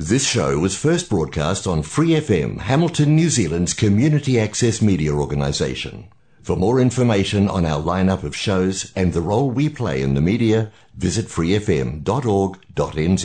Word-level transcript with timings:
This 0.00 0.26
show 0.26 0.58
was 0.58 0.76
first 0.78 1.10
broadcast 1.10 1.66
on 1.66 1.82
Free 1.84 2.12
FM, 2.18 2.60
Hamilton, 2.60 3.14
New 3.14 3.28
Zealand's 3.30 3.74
community 3.74 4.40
access 4.40 4.80
media 4.82 5.12
organisation. 5.14 5.94
For 6.44 6.56
more 6.56 6.80
information 6.80 7.48
on 7.50 7.66
our 7.66 7.82
lineup 7.82 8.22
of 8.22 8.34
shows 8.36 8.92
and 8.96 9.12
the 9.12 9.20
role 9.22 9.50
we 9.50 9.68
play 9.70 10.00
in 10.00 10.14
the 10.14 10.22
media, 10.22 10.58
visit 10.98 11.26
freefm.org.nz. 11.34 13.24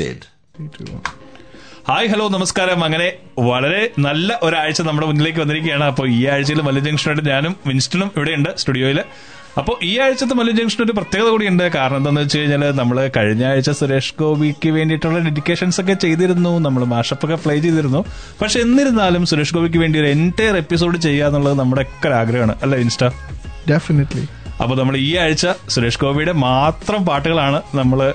Hi 1.88 2.08
hello 2.12 2.26
നമസ്കാരം 2.36 2.80
അങ്ങനെ 2.86 3.08
വളരെ 3.48 3.82
നല്ല 4.06 4.38
ഒരാഴ്ച 4.46 4.82
നമ്മുടെ 4.88 5.08
മുന്നിലേക്ക് 5.10 5.40
വന്നിരിക്കുകയാണ് 5.42 5.84
അപ്പോൾ 5.92 6.06
ഈ 6.14 6.20
ആഴ്ചയിൽ 6.34 6.62
മല്ലു 6.68 6.82
ജംഗ്ഷനായിട്ട് 6.88 7.24
ഞാനും 7.34 7.54
വിൻസ്റ്റണും 7.70 8.10
ഇവിടെയുണ്ട് 8.16 8.50
സ്റ്റുഡിയോയിൽ 8.62 9.00
അപ്പോൾ 9.59 9.85
ഈ 9.85 9.99
ആഴ്ചത്തെ 9.99 10.35
മല്ലു 10.35 10.53
ജംഗ്ഷൻ 10.59 10.85
ഒരു 10.85 10.93
പ്രത്യേകത 10.93 11.29
കൂടിയുണ്ട്. 11.29 11.73
കാരണം 11.77 11.97
എന്താണെന്ന് 11.97 12.25
വെച്ച് 12.25 12.39
കഴിഞ്ഞാൽ 12.39 12.63
നമ്മൾ 12.81 13.11
കഴിഞ്ഞ 13.17 13.45
ആഴ്ച 13.45 13.71
സുരേഷ് 13.71 14.15
ഗോപിക്ക് 14.21 14.69
വേണ്ടിയിട്ടുള്ള 14.69 15.19
ഡെഡിക്കേഷൻസ് 15.19 15.81
ഒക്കെ 15.81 15.93
ചെയ്തിരുന്നു. 15.93 16.59
നമ്മൾ 16.59 16.85
മാഷപ്പൊക്കെ 16.85 17.39
പ്ലേ 17.45 17.59
ചെയ്തിരുന്നു. 17.59 18.05
പക്ഷെ 18.43 18.61
എന്നിരുന്നാലും 18.61 19.27
സുരേഷ് 19.27 19.55
ഗോപിക്ക് 19.55 19.79
വേണ്ടി 19.79 19.99
ഒരു 19.99 20.07
എന്റയർ 20.07 20.57
എപ്പിസോഡ് 20.57 20.97
ചെയ്യുക 20.97 21.27
എന്നുള്ളത് 21.27 21.59
നമ്മുടെ 21.59 21.83
ഒക്കെ 21.83 22.09
ഒരു 22.09 22.15
ആഗ്രഹമാണ്. 22.15 22.57
അല്ല 22.63 22.77
ഇൻസ്റ്റ? 22.77 23.05
ഡെഫിനറ്റ്ലി 23.71 24.27
അപ്പോൾ 24.63 24.77
നമ്മൾ 24.79 24.97
ഈ 24.97 25.17
ആഴ്ച 25.17 25.47
സുരേഷ് 25.69 26.01
ഗോപിയുടെ 26.01 26.33
മാത്രം 26.33 27.05
പാട്ടുകളാണ് 27.05 27.63
നമ്മൾ 27.75 28.15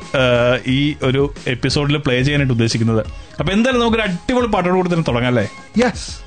ഈ 0.68 0.96
ഒരു 1.04 1.34
എപ്പിസോഡിൽ 1.48 1.98
പ്ലേ 1.98 2.22
ചെയ്യാനായിട്ട് 2.24 2.54
ഉദ്ദേശിക്കുന്നത്. 2.54 3.02
അപ്പൊ 3.40 3.54
എന്തായാലും 3.54 3.82
നമുക്കൊരു 3.82 4.06
അടിപൊളി 4.10 4.48
പാട്ടോട് 4.48 4.76
കൂടി 4.76 4.90
തന്നെ 4.94 5.06
തുടങ്ങാം 5.08 5.28
അല്ലേ? 5.28 5.48
Yes. 5.84 6.25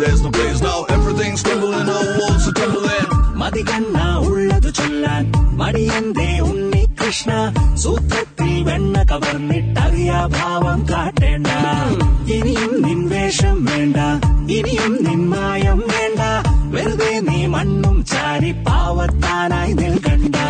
There's 0.00 0.22
no 0.22 0.30
place 0.30 0.60
now, 0.62 0.84
everything's 0.88 1.42
tumbling, 1.42 1.88
all 1.88 2.08
walls 2.20 2.46
are 2.48 2.52
tumbling. 2.52 3.08
மதிகண்ணா 3.40 4.14
உள்ளது 4.14 4.70
சொல்லான் 4.70 5.26
மடியந்தே 5.58 6.40
உன்னி 6.40 6.84
கிருஷ்ணா. 6.94 7.52
சூத்திரத்தில் 7.74 8.64
வெண்ண 8.64 9.04
கவர்ந்திட்டறியா 9.04 10.28
பாவம் 10.30 10.86
காட்டேண்டா. 10.86 11.58
இனியும் 12.24 12.80
நின் 12.80 13.06
வேஷம் 13.06 13.62
வேண்டா. 13.62 14.18
இனியும் 14.46 15.00
நின் 15.00 15.26
மாயம் 15.28 15.82
வேண்டா. 15.86 16.42
வெறுதே 16.72 17.20
நீ 17.20 17.46
மண்ணும் 17.46 18.04
சாரி 18.04 18.52
பாவத்தானாய் 18.52 19.74
நில் 19.74 20.00
கண்டா 20.00 20.46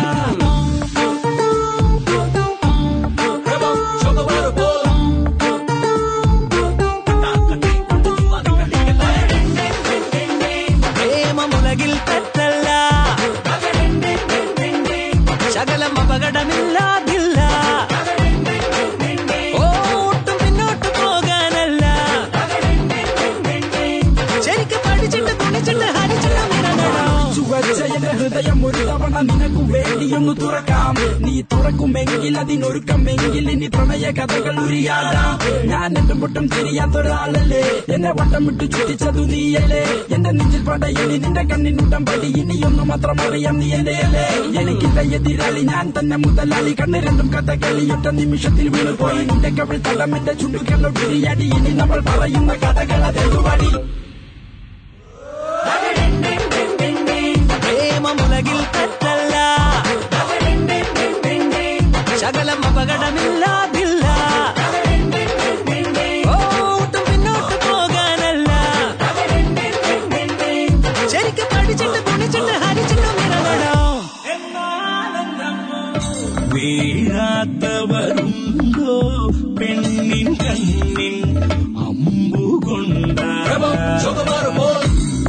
വേണ്ടിയൊന്നു 29.13 30.33
തുറക്കാം. 30.41 30.95
നീ 31.25 31.41
തുറക്കുമെങ്കിൽ 31.41 32.37
അതിനൊരുക്കമെങ്കിൽ 32.39 33.51
ഇനി 33.51 33.67
പ്രണയ 33.67 34.05
കഥകൾ 34.17 34.55
ഉരിയാടാം 34.65 35.33
ഞാൻ 35.71 35.97
എന്റെ 35.97 36.13
പൊട്ടും 36.13 36.47
തിരിയാത്തൊരാളല്ലേ 36.47 37.63
എന്നെ 37.95 38.11
വട്ടം 38.19 38.45
വിട്ടു 38.45 38.65
ചുറ്റിച്ചതു 38.75 39.23
നീയല്ലേ? 39.31 39.83
എന്റെ 40.15 40.31
നെഞ്ചിൽ 40.31 40.63
പടയിനി 40.69 41.17
നിന്റെ 41.17 41.43
കണ്ണിനുട്ടം 41.51 42.05
പടി. 42.05 42.29
ഇനിയൊന്നു 42.41 42.83
മാത്രം 42.83 43.21
അറിയാം 43.21 43.59
നീ 43.59 43.69
എന്റെ 43.73 43.95
അല്ലേ? 44.05 44.25
എനിക്കില്ല 44.61 44.99
എതിരാളി 45.17 45.61
ഞാൻ 45.61 45.93
തന്നെ 45.99 46.17
മുതലാളി. 46.17 46.73
കണ്ണ് 46.81 46.99
രണ്ടും 47.07 47.27
കഥ 47.27 47.49
ഒറ്റ 47.95 48.07
നിമിഷത്തിൽ 48.19 48.69
വീണുപോയി. 48.69 49.21
നിന്റെ 49.31 49.49
കവിൾ 49.59 49.77
തടം 49.87 50.17
എന്റെ 50.17 50.33
ചുണ്ടുകളോ 50.33 50.89
വിരിയടി 50.99 51.47
ഇനി 51.57 51.73
നമ്മൾ 51.81 51.99
പറയുന്ന 51.99 52.53
കഥകൾ 52.53 53.01
അതെന്തുവടി? 53.09 53.71
ശകലം 62.20 62.60
അപകടമില്ലാതില്ല 62.68 64.04
ഓ, 66.26 66.36
ഒട്ടും 66.74 67.02
പിന്നോട്ട് 67.08 67.56
പോകാനല്ല 67.64 68.50
ശരിക്കും 71.12 71.48
പഠിച്ചിട്ട് 71.52 72.00
കുണിച്ചിട്ട് 72.08 72.54
ഹരിച്ചിട്ട് 72.62 73.10
മിറങ്ങണം 73.18 73.94
വീഴാത്തവരുണ്ടോ 77.58 78.96
പെണ്ണിൻ 79.58 80.28
കണ്ണിൻ 80.40 81.16
അമ്പുകൊണ്ട 81.84 83.20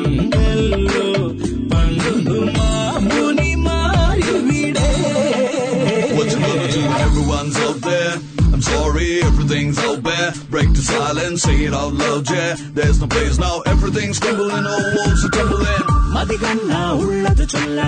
silence, 10.90 11.42
say 11.44 11.58
it 11.66 11.74
out 11.74 11.94
loud, 11.96 12.30
yeah. 12.30 12.56
There's 12.74 13.00
no 13.02 13.08
place 13.08 13.38
now, 13.40 13.56
everything's 13.66 14.20
crumbling, 14.20 14.66
all 14.68 14.88
walls 14.98 15.24
are 15.28 15.34
tumbling. 15.38 15.84
மதிகண்ணா 16.14 16.80
உள்ளது 17.02 17.46
சொல்ல 17.54 17.80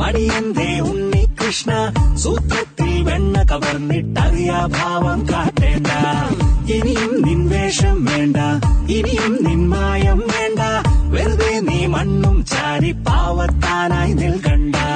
மடியந்தே 0.00 0.66
உன்னி 0.88 1.22
கிருஷ்ணா 1.38 1.78
சூத்திரத்தில் 2.22 2.98
வெண்ண 3.08 3.44
கவர்ந்திட்டறியா 3.50 4.58
பாவம் 4.74 5.24
காட்டேண்டா 5.30 5.98
இனியும் 6.76 7.16
நின் 7.26 7.46
வேஷம் 7.52 8.02
வேண்டா 8.08 8.48
இனியும் 8.96 9.38
நின் 9.46 9.66
மாயம் 9.72 10.24
வேண்டா 10.34 10.70
வெறுதே 11.14 11.52
நீ 11.68 11.80
மண்ணும் 11.94 12.42
சாரி 12.52 12.92
பாவத்தானாய் 13.08 14.16
நில் 14.20 14.44
கண்டா 14.46 14.88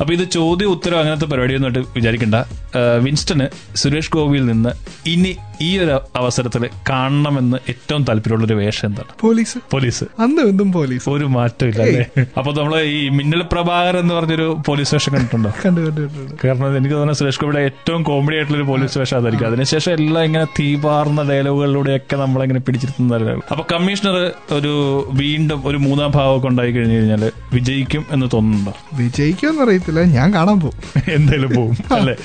അപ്പൊ 0.00 0.12
ഇത് 0.12 0.30
ചോദ്യം 0.30 0.70
ഉത്തരം 0.70 0.98
അങ്ങനത്തെ 0.98 1.26
പരിപാടിയൊന്നും 1.26 1.68
ആയിട്ട് 1.68 1.90
വിചാരിക്കണ്ട. 1.94 2.36
വിൻസ്റ്റന് 3.04 3.46
സുരേഷ് 3.76 4.12
ഗോപിയിൽ 4.12 4.46
നിന്ന് 4.46 4.72
ഇനി 5.06 5.32
ഈ 5.60 5.78
ഒരു 5.78 6.00
അവസരത്തിൽ 6.16 6.68
കാണണമെന്ന് 6.90 7.56
ഏറ്റവും 7.68 8.04
താല്പര്യമുള്ള 8.04 8.44
ഒരു 8.44 8.54
വേഷം 8.54 8.86
എന്താണ്? 8.86 9.10
പോലീസ്. 9.20 9.58
പോലീസ്. 9.70 10.04
അന്ന് 10.20 10.42
എന്തും 10.42 10.72
പോലീസ്. 10.72 11.10
ഒരു 11.10 11.24
മാറ്റം 11.24 11.66
ഇല്ല 11.68 11.82
അല്ലേ 11.82 12.04
അപ്പൊ 12.38 12.52
നമ്മൾ 12.52 12.80
ഈ 12.80 13.08
മിന്നൽ 13.08 13.42
പ്രഭാകർ 13.42 13.96
എന്ന് 13.96 14.14
പറഞ്ഞൊരു 14.14 14.58
പോലീസ് 14.66 14.94
വേഷം 14.94 15.12
കണ്ടിട്ടുണ്ടോ? 15.14 15.50
കണ്ടു 15.66 15.80
കണ്ടു 15.80 16.00
കണ്ടു 16.00 16.36
കാരണം 16.44 16.76
എനിക്ക് 16.76 16.94
തോന്നുന്നു 16.94 17.12
സുരേഷ് 17.12 17.40
ഗോപിയുടെ 17.40 17.60
ഏറ്റവും 17.60 18.02
കോമഡി 18.02 18.36
ആയിട്ടുള്ള 18.36 18.58
ഒരു 18.58 18.66
പോലീസ് 18.66 18.98
വേഷം 18.98 19.16
അതായിരിക്കും 19.16 19.46
അതിനുശേഷം 19.46 19.92
എല്ലാം 19.92 20.24
ഇങ്ങനെ 20.24 20.44
തീപാർന്ന 20.60 21.22
ഡയലോഗുകളിലൂടെയൊക്കെ 21.22 22.16
നമ്മളിങ്ങനെ 22.16 22.60
പിടിച്ചിരുത്തുന്ന 22.60 23.14
അപ്പൊ 23.52 23.64
കമ്മീഷണർ 23.74 24.32
ഒരു 24.52 25.04
വീണ്ടും 25.12 25.66
ഒരു 25.66 25.76
മൂന്നാം 25.76 26.10
ഭാവമൊക്കെ 26.10 26.48
ഉണ്ടായി 26.48 26.72
കഴിഞ്ഞു 26.72 26.94
കഴിഞ്ഞാൽ 26.94 27.32
വിജയിക്കും 27.52 28.06
എന്ന് 28.10 28.26
തോന്നുന്നുണ്ടോ? 28.34 28.74
വിജയിക്കുമെന്ന് 28.94 29.62
അറിയത്തില്ല. 29.62 30.00
ഞാൻ 30.00 30.34
കാണാൻ 30.34 30.60
പോകും 30.60 30.78
എന്തായാലും 31.18 31.50
പോകും 31.54 31.76
അല്ലെ? 31.92 32.16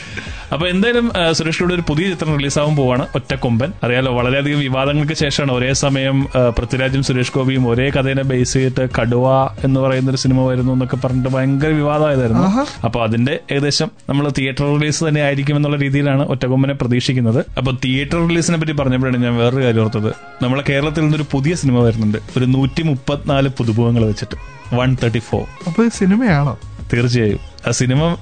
അപ്പൊ 0.54 0.68
എന്തായാലും 0.68 1.12
സുരേഷ് 1.34 1.60
ഗോപിയുടെ 1.60 1.74
ഒരു 1.74 1.86
പുതിയ 1.88 2.10
ചിത്രം 2.10 2.38
റിലീസ് 2.38 2.54
റിലീസാവാൻ 2.54 2.76
പോവാണ്. 2.76 3.06
ഒറ്റക്കൊമ്പൻ. 3.24 3.72
അറിയാലോ 3.84 4.12
വളരെയധികം 4.14 4.60
വിവാദങ്ങൾക്ക് 4.60 5.14
ശേഷമാണ് 5.14 5.52
ഒരേ 5.52 5.74
സമയം 5.74 6.24
പൃഥ്വിരാജും 6.58 7.04
സുരേഷ് 7.04 7.32
ഗോപിയും 7.36 7.68
ഒരേ 7.68 7.90
കഥയെ 7.90 8.14
ബേസ് 8.14 8.54
ചെയ്തിട്ട് 8.54 8.90
കടുവ 9.00 9.28
എന്ന് 9.66 9.80
പറയുന്ന 9.80 10.10
ഒരു 10.10 10.18
സിനിമ 10.18 10.46
വരുന്നു 10.46 10.74
എന്നൊക്കെ 10.74 10.98
പറഞ്ഞിട്ട് 10.98 11.30
ഭയങ്കര 11.30 11.68
വിവാദമായതായിരുന്നു. 11.68 12.48
അപ്പൊ 12.86 13.04
അതിന്റെ 13.04 13.40
ഏകദേശം 13.52 13.92
നമ്മൾ 14.10 14.32
തിയേറ്റർ 14.38 14.66
റിലീസ് 14.74 15.04
തന്നെ 15.04 15.22
ആയിരിക്കും 15.22 15.56
എന്നുള്ള 15.56 15.78
രീതിയിലാണ് 15.78 16.24
ഒറ്റക്കൊമ്പനെ 16.28 16.74
പ്രതീക്ഷിക്കുന്നത്. 16.74 17.46
അപ്പൊ 17.58 17.72
തിയേറ്റർ 17.86 18.28
റിലീസിനെ 18.28 18.58
പറ്റി 18.58 18.72
പറഞ്ഞപ്പോഴാണ് 18.72 19.24
ഞാൻ 19.24 19.36
വേറൊരു 19.36 19.64
കാര്യം 19.64 19.82
ഓർത്തത്. 19.82 20.12
നമ്മളെ 20.44 20.64
കേരളത്തിൽ 20.70 21.02
നിന്നൊരു 21.02 21.26
പുതിയ 21.32 21.56
സിനിമ 21.56 21.80
വരുന്നുണ്ട്. 21.80 22.18
ഒരു 22.38 22.46
നൂറ്റി 22.46 22.84
മുപ്പത്തിനാല് 22.84 23.50
പുതുമുഖങ്ങൾ 23.50 24.06
വെച്ചിട്ട്. 24.06 24.38
One 24.76 24.98
thirty 25.04 25.20
four. 25.20 25.46
അപ്പൊ 25.68 25.88
സിനിമയാണോ? 25.88 26.60
തീർച്ചയായും. 26.94 27.40
ആ 27.68 27.72
സിനിമ 27.72 28.18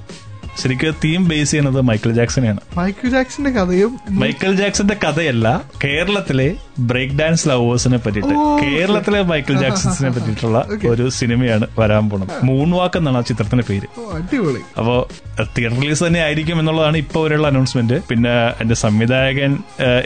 ശരിക്കും 0.60 0.94
തീം 1.04 1.20
ബേസ് 1.28 1.50
ചെയ്യുന്നത് 1.50 1.78
മൈക്കിൾ 1.88 2.10
ജാക്സനെയാണ് 2.12 2.60
മൈക്കിൾ 2.76 3.08
ജാക്സന്റെ 3.10 3.50
കഥയും 3.50 3.92
മൈക്കിൾ 4.20 4.50
ജാക്സന്റെ 4.52 4.96
കഥയല്ല 5.04 5.46
കേരളത്തിലെ 5.84 6.46
ബ്രേക്ക് 6.90 7.16
ഡാൻസ് 7.20 7.48
ലവേഴ്സിനെ 7.48 7.98
പറ്റിയിട്ട് 8.04 8.34
കേരളത്തിലെ 8.62 9.22
മൈക്കിൾ 9.22 9.54
ജാക്സൺസിനെ 9.62 10.10
പറ്റിയിട്ടുള്ള 10.16 10.58
ഒരു 10.90 11.04
സിനിമയാണ് 11.18 11.66
വരാൻ 11.78 12.10
പോണത് 12.10 12.34
മൂൺ 12.48 12.70
വാക്ക് 12.70 12.98
എന്നാണ് 12.98 13.18
ആ 13.18 13.24
ചിത്രത്തിന്റെ 13.30 13.64
പേര്. 13.70 13.88
അടിപൊളി. 14.16 14.60
അപ്പോ 14.78 14.94
തിയേറ്റർ 15.56 15.78
റിലീസ് 15.80 16.04
തന്നെ 16.06 16.20
ആയിരിക്കും 16.20 16.58
എന്നുള്ളതാണ് 16.62 16.96
ഇപ്പൊ 16.96 17.20
വരെയുള്ള 17.24 17.46
അനൗൺസ്മെന്റ് 17.46 17.98
പിന്നെ 18.10 18.34
എന്റെ 18.62 18.74
സംവിധായകൻ 18.84 19.52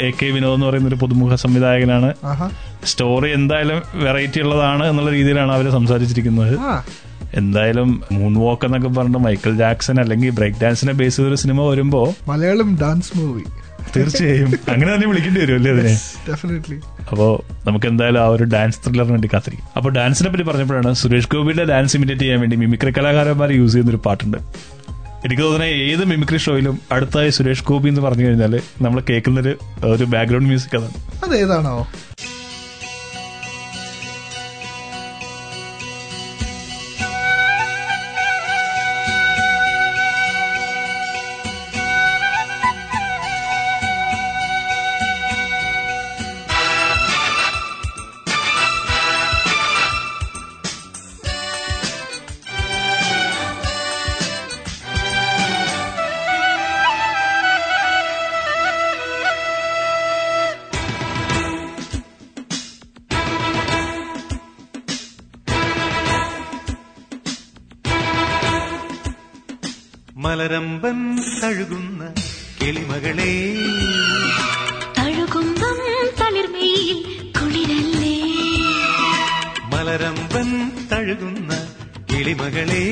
എ 0.06 0.10
കെ 0.20 0.28
വിനോദ് 0.36 0.56
എന്ന് 0.56 0.66
പറയുന്ന 0.66 0.88
ഒരു 0.88 1.00
പുതുമുഖ 1.02 1.34
സംവിധായകനാണ്. 1.44 2.10
സ്റ്റോറി 2.90 3.28
എന്തായാലും 3.38 3.78
വെറൈറ്റി 4.04 4.40
ഉള്ളതാണ് 4.40 4.84
എന്നുള്ള 4.90 5.10
രീതിയിലാണ് 5.10 5.52
അവർ 5.52 5.66
സംസാരിച്ചിരിക്കുന്നത്. 5.70 6.54
എന്തായാലും 7.34 8.02
മൂൺ 8.12 8.34
വാക്ക് 8.34 8.66
എന്നൊക്കെ 8.66 8.88
പറഞ്ഞ 8.88 9.16
മൈക്കിൾ 9.16 9.56
ജാക്സൺ 9.56 10.00
അല്ലെങ്കിൽ 10.00 10.30
ബ്രേക്ക് 10.30 10.58
ഡാൻസിനെ 10.62 10.92
ബേസ് 10.92 11.16
ചെയ്തൊരു 11.16 11.34
സിനിമ 11.34 11.68
വരുമ്പോ 11.68 12.14
മലയാളം 12.28 12.78
ഡാൻസ് 12.82 13.18
മൂവി 13.18 13.44
തീർച്ചയായും. 13.96 14.52
അങ്ങനെ 14.68 14.94
തന്നെ 14.94 15.06
വിളിക്കേണ്ടി 15.06 15.40
വരും 15.40 15.54
അല്ലേ 15.54 15.70
അതിനെ 15.72 15.92
ഡെഫിനറ്റ്ലി 16.28 16.76
അപ്പോ 17.10 17.44
നമുക്ക് 17.66 17.86
എന്തായാലും 17.86 18.20
ആ 18.20 18.26
ഒരു 18.26 18.44
ഡാൻസ് 18.44 18.78
ത്രില്ലറിന് 18.84 19.12
വേണ്ടി 19.12 19.28
കാത്തിരിക്കും. 19.34 19.66
അപ്പൊ 19.76 19.90
ഡാൻസിനെ 19.90 20.30
പറ്റി 20.30 20.42
പറഞ്ഞപ്പോഴാണ് 20.42 20.92
സുരേഷ് 20.94 21.28
ഗോപിയുടെ 21.34 21.64
ഡാൻസ് 21.64 21.96
ഇമിറ്റേറ്റ് 21.96 22.22
ചെയ്യാൻ 22.22 22.40
വേണ്ടി 22.40 22.56
മിമിക്രി 22.56 22.92
കലാകാരന്മാർ 22.98 23.52
യൂസ് 23.52 23.72
ചെയ്യുന്ന 23.72 23.90
ഒരു 23.90 24.00
പാട്ടുണ്ട്. 24.06 24.38
എനിക്ക് 25.24 25.42
തോന്നുന്നത് 25.42 25.68
ഏത് 25.68 26.04
മിമിക്രി 26.04 26.38
ഷോയിലും 26.38 26.80
അടുത്തായി 26.92 27.30
സുരേഷ് 27.30 27.64
ഗോപി 27.64 27.88
എന്ന് 27.88 28.00
പറഞ്ഞു 28.00 28.24
കഴിഞ്ഞാൽ 28.26 28.60
നമ്മൾ 28.82 29.00
കേൾക്കുന്നൊരു 29.10 29.58
ഒരു 29.84 30.04
ബാക്ക്ഗ്രൗണ്ട് 30.04 30.46
മ്യൂസിക് 30.46 30.76
അതാണ്. 30.78 30.98
അതേതാണോ? 31.24 31.86
മലരമ്പൻ 70.46 71.16
തഴുകുന്ന 71.42 72.14
കിളിമകളെ. 72.62 73.56
തഴുകുമ്പം 74.98 75.78
തളിർമയിൽ 76.20 77.02
കുളിരല്ലേ? 77.40 78.22
മലരമ്പൻ 79.74 80.70
തഴുകുന്ന 80.92 81.68
കിളിമകളെ. 82.12 82.84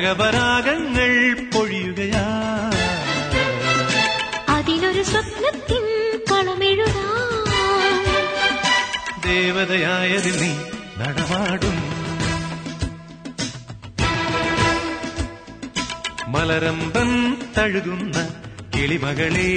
കനകപരാഗങ്ങൾ 0.02 1.10
പൊഴിയുകയാ 1.54 2.22
അതിനൊരു 4.54 5.02
സ്വപ്നത്തിൻ 5.10 5.86
കളമെഴുതാ 6.30 7.08
ദേവതയായതിൽ 9.26 10.38
നീ 10.42 10.52
നടമാടും 11.02 11.78
മലരമ്പൻ 16.34 17.12
തഴുകുന്ന 17.58 18.18
കിളിമകളെ 18.76 19.52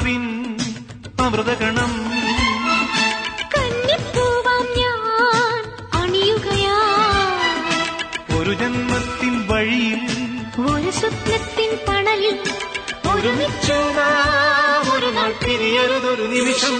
അന്നെന്നാത്മാവിൻ 0.00 0.24
അമൃതഗണം 1.20 1.92
ഒരു 8.36 8.52
ജന്മത്തിൻ 8.54 9.34
വഴിയിൽ 9.48 10.02
ഒരു 10.60 10.90
സ്വപ്നത്തിൻ 10.90 11.70
പണലിൽ 11.88 12.36
ഒരുമിച്ചു 13.10 13.78
ഒരു 14.90 15.08
നാൾ 15.10 15.30
പിരിയരുതൊരു 15.44 16.26
നിമിഷം. 16.34 16.76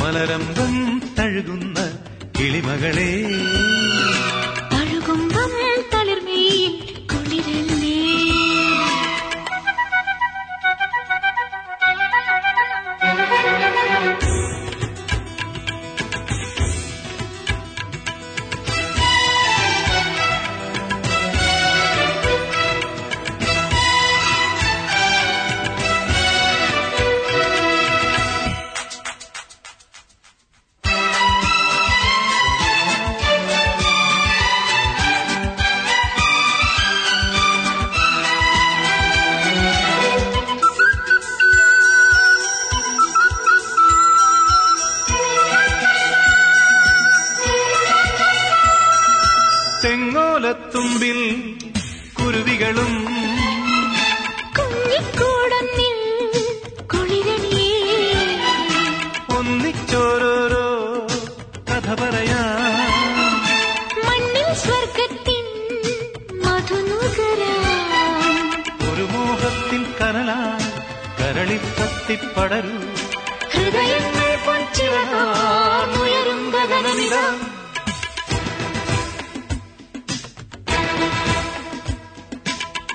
മലരംഗം 0.00 0.72
തഴുകുന്ന 1.18 1.78
കിളിമകളെ. 2.38 3.12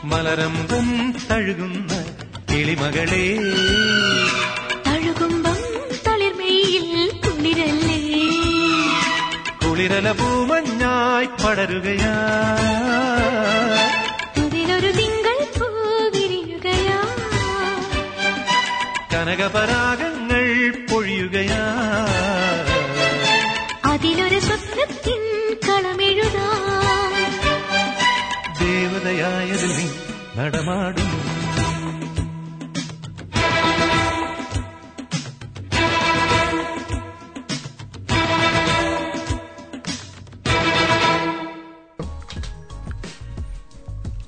മലരമ്പം 0.03 0.87
തഴുകുന്ന 1.29 1.91
കിളിമകളെ 2.51 3.25
തഴുകുമ്പം 4.87 5.59
തളിർമയിൽ 6.05 6.87
കുളിരല്ലേ 7.25 7.99
കുളിരല 9.63 10.09
പൂമഞ്ഞായി 10.11 11.29
പടരുകയാ 11.43 12.15
അതിലൊരു 14.37 14.91
തിങ്കൾ 14.91 15.39
പൂ 15.57 15.67
വിരിയുകയാ 16.15 16.99
കനകപരാഗങ്ങൾ 19.13 20.45
പൊഴിയുകയാ 20.91 21.63
നീ 30.39 31.08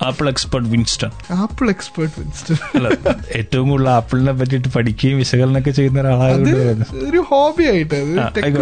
Apple 0.08 0.28
expert 0.30 0.68
Winston 0.74 1.12
Apple 1.44 1.70
expert 1.74 2.14
Winston 2.20 2.58
അല്ല 2.78 2.88
ഏറ്റവും 3.40 3.66
കൂടുതൽ 3.70 3.90
ആപ്പിളിനെ 3.90 4.34
പറ്റിയിട്ട് 4.40 4.70
പഠിക്കുകയും 4.76 5.18
വിശകലനമൊക്കെ 5.18 5.72
ചെയ്യുന്ന 5.80 6.00
അത് 6.26 6.52
ഒരു 7.10 7.22
ഹോബി 7.32 7.66
ആയിട്ട് 7.74 8.00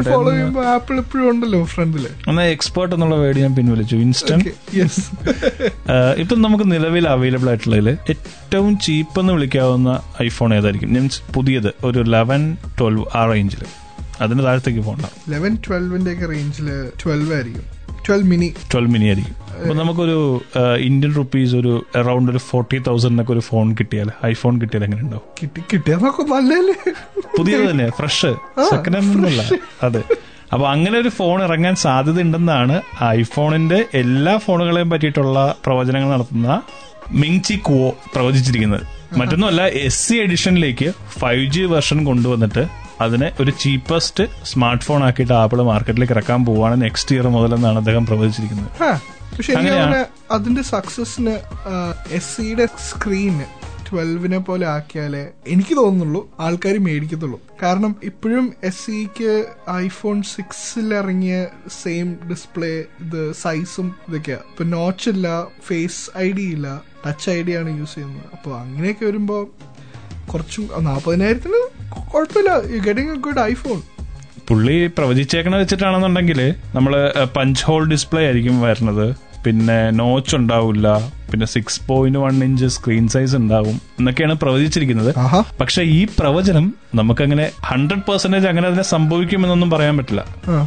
ഫോളോ 0.09 0.29
ചെയ്യുമ്പോൾ 0.31 0.65
ആപ്പിൾ 0.75 0.97
എപ്പോഴും 1.03 1.25
ഉണ്ടല്ലോ 1.31 1.61
ഫ്രണ്ടിൽ. 1.73 2.05
എന്നാൽ 2.29 2.47
എക്സ്പേർട്ട് 2.55 2.93
എന്നുള്ള 2.95 3.15
വേർഡ് 3.23 3.39
ഞാൻ 3.45 3.55
പിൻവലിച്ചു 3.55 3.95
വിൻസ്റ്റൺ 3.95 4.41
യെസ് 4.79 5.03
ഇപ്പം 6.23 6.41
നമുക്ക് 6.45 6.67
നിലവിൽ 6.71 7.07
അവൈലബിൾ 7.15 7.49
ആയിട്ടുള്ളതിൽ 7.53 7.89
ഏറ്റവും 8.13 8.73
ചീപ്പ് 8.87 9.19
എന്ന് 9.21 9.33
വിളിക്കാവുന്ന 9.33 9.89
ഐഫോൺ 10.23 10.53
ഏതായിരിക്കും? 10.59 10.93
മീൻസ് 10.93 11.21
പുതിയത് 11.35 11.71
ഒരു 11.89 11.99
ലെവൻ 12.15 12.43
ട്വൽവ് 12.79 13.05
ആ 13.17 13.23
റേഞ്ചിൽ 13.31 13.63
അതിന് 14.21 14.41
താഴത്തേക്ക് 14.45 14.81
പോകണ്ട. 14.87 15.05
ലെവൻ 15.33 15.53
ട്വൽവിന്റെ 15.67 16.13
ഒക്കെ 16.13 16.25
റേഞ്ചിൽ 16.33 16.69
ട്വൽവ് 17.03 17.33
ആയിരിക്കും. 17.35 17.65
ട്വൽവ് 18.07 18.27
മിനി 18.31 18.49
ട്വൽവ് 18.71 18.91
മിനി 18.93 19.05
ആയിരിക്കും. 19.05 19.35
അപ്പൊ 19.59 19.73
നമുക്കൊരു 19.73 20.17
ഇന്ത്യൻ 20.81 21.11
റുപ്പീസ് 21.13 21.55
ഒരു 21.55 21.71
അറൌണ്ട് 21.95 22.31
ഒരു 22.31 22.41
ഫോർട്ടി 22.49 22.77
തൗസൻഡിനൊക്കെ 22.87 23.33
ഒരു 23.33 23.39
ഫോൺ 23.39 23.75
കിട്ടിയാൽ 23.79 24.09
ഐഫോൺ 24.25 24.61
കിട്ടിയാൽ 24.61 24.83
എങ്ങനെ 24.83 25.01
ഉണ്ടാവും? 25.01 25.25
കിട്ടി 25.71 25.91
നല്ലല്ലേ 26.33 26.75
പുതിയത് 27.37 27.65
തന്നെ 27.71 27.87
ഫ്രഷ് 27.89 28.31
സെക്കൻഡ് 28.69 28.97
ഹാൻഡ് 28.97 29.15
ഒന്നുമല്ല 29.15 29.41
അതെ. 29.83 30.01
അപ്പൊ 30.53 30.65
അങ്ങനെ 30.67 30.97
ഒരു 30.99 31.09
ഫോൺ 31.09 31.43
ഇറങ്ങാൻ 31.43 31.75
സാധ്യത 31.75 32.21
ഉണ്ടെന്നാണ് 32.21 32.75
ഐഫോണിന്റെ 33.17 33.85
എല്ലാ 33.93 34.37
ഫോണുകളെയും 34.37 34.89
പറ്റിയിട്ടുള്ള 34.89 35.39
പ്രവചനങ്ങൾ 35.65 36.09
നടത്തുന്ന 36.15 36.47
മിങ്ചി 37.11 37.55
കുവോ 37.67 37.89
പ്രവചിച്ചിരിക്കുന്നത്. 38.15 38.85
മറ്റൊന്നുമല്ല 39.17 39.61
എസ് 39.85 40.01
സി 40.07 40.15
എഡിഷനിലേക്ക് 40.15 40.87
ഫൈവ് 41.19 41.45
ജി 41.53 41.61
വെർഷൻ 41.73 42.05
കൊണ്ടുവന്നിട്ട് 42.05 42.63
അതിനെ 43.01 43.31
ഒരു 43.39 43.51
ചീപ്പസ്റ്റ് 43.61 44.23
സ്മാർട്ട് 44.43 44.85
ഫോൺ 44.85 45.03
ആക്കിയിട്ട് 45.03 45.33
ആപ്പിൾ 45.33 45.61
മാർക്കറ്റിലേക്ക് 45.69 46.13
ഇറക്കാൻ 46.13 46.45
പോവാണ് 46.45 46.75
നെക്സ്റ്റ് 46.81 47.15
ഇയർ 47.15 47.27
മുതലെന്നാണ് 47.27 47.77
അദ്ദേഹം 47.77 48.05
പ്രവചിച്ചിരിക്കുന്നത്. 48.05 48.69
പക്ഷെ 49.39 49.53
എനിക്ക് 49.53 49.75
അങ്ങനെ 49.81 49.99
അതിന്റെ 50.35 50.63
സക്സസിന് 50.73 51.33
എസ് 52.17 52.29
സിയുടെ 52.31 52.65
സ്ക്രീന് 52.87 53.45
ട്വൽവിനെ 53.87 54.39
പോലെ 54.47 54.65
ആക്കിയാലേ 54.73 55.21
എനിക്ക് 55.53 55.73
തോന്നുന്നുള്ളൂ 55.79 56.21
ആൾക്കാർ 56.45 56.75
മേടിക്കത്തുള്ളൂ. 56.87 57.37
കാരണം 57.61 57.91
ഇപ്പോഴും 58.09 58.45
എസ് 58.69 58.81
സിക്ക് 58.85 59.31
ഐഫോൺ 59.83 60.17
സിക്സിൽ 60.33 60.87
ഇറങ്ങിയ 60.99 61.35
സെയിം 61.81 62.07
ഡിസ്പ്ലേ 62.31 62.73
ഇത് 63.03 63.21
സൈസും 63.43 63.87
ഇതൊക്കെയാ. 64.07 64.39
ഇപ്പൊ 64.51 64.65
നോച്ച് 64.75 65.07
ഇല്ല 65.13 65.27
ഫേസ് 65.67 66.01
ഐ 66.25 66.27
ഡി 66.39 66.47
ഇല്ല 66.55 66.67
ടച്ച് 67.05 67.29
ഐ 67.35 67.37
ഡി 67.47 67.55
ആണ് 67.59 67.71
യൂസ് 67.79 67.95
ചെയ്യുന്നത്. 67.95 68.27
അപ്പോൾ 68.37 68.53
അങ്ങനെയൊക്കെ 68.63 69.05
വരുമ്പോൾ 69.09 69.41
കുറച്ചും 70.33 70.67
നാൽപ്പതിനായിരത്തിന് 70.89 71.61
കുഴപ്പമില്ല. 72.11 72.51
You 72.73 72.81
getting 72.89 73.13
a 73.15 73.23
good 73.27 73.43
iPhone 73.53 73.79
പുള്ളി 74.51 74.77
പ്രവചിച്ചേക്കണ 74.97 75.55
വെച്ചിട്ടാണെന്നുണ്ടെങ്കിൽ 75.63 76.39
നമ്മൾ 76.75 76.93
പഞ്ച് 77.39 77.63
ഹോൾ 77.69 77.83
ഡിസ്പ്ലേ 77.93 78.21
ആയിരിക്കും 78.27 78.55
വരുന്നത്. 78.67 79.07
പിന്നെ 79.45 79.77
നോച്ച് 79.99 80.33
ഉണ്ടാവില്ല 80.39 80.87
പിന്നെ 81.31 81.47
six 81.53 81.79
point 81.87 82.19
one 82.19 82.35
inch 82.45 82.67
screen 82.75 83.05
size 83.13 83.35
ഉണ്ടാവും 83.39 83.75
എന്നൊക്കെയാണ് 83.99 84.35
പ്രവചിച്ചിരിക്കുന്നത്. 84.43 85.11
പക്ഷെ 85.59 85.81
ഈ 85.97 85.99
പ്രവചനം 86.19 86.65
നമുക്കങ്ങനെ 86.99 87.45
ഹൺഡ്രഡ് 87.69 88.03
പെർസെന്റേജ് 88.07 88.47
അങ്ങനെ 88.51 88.67
അതിനെ 88.69 88.85
സംഭവിക്കുമെന്നൊന്നും 88.93 89.69
പറയാൻ 89.73 89.95
പറ്റില്ല. 89.99 90.21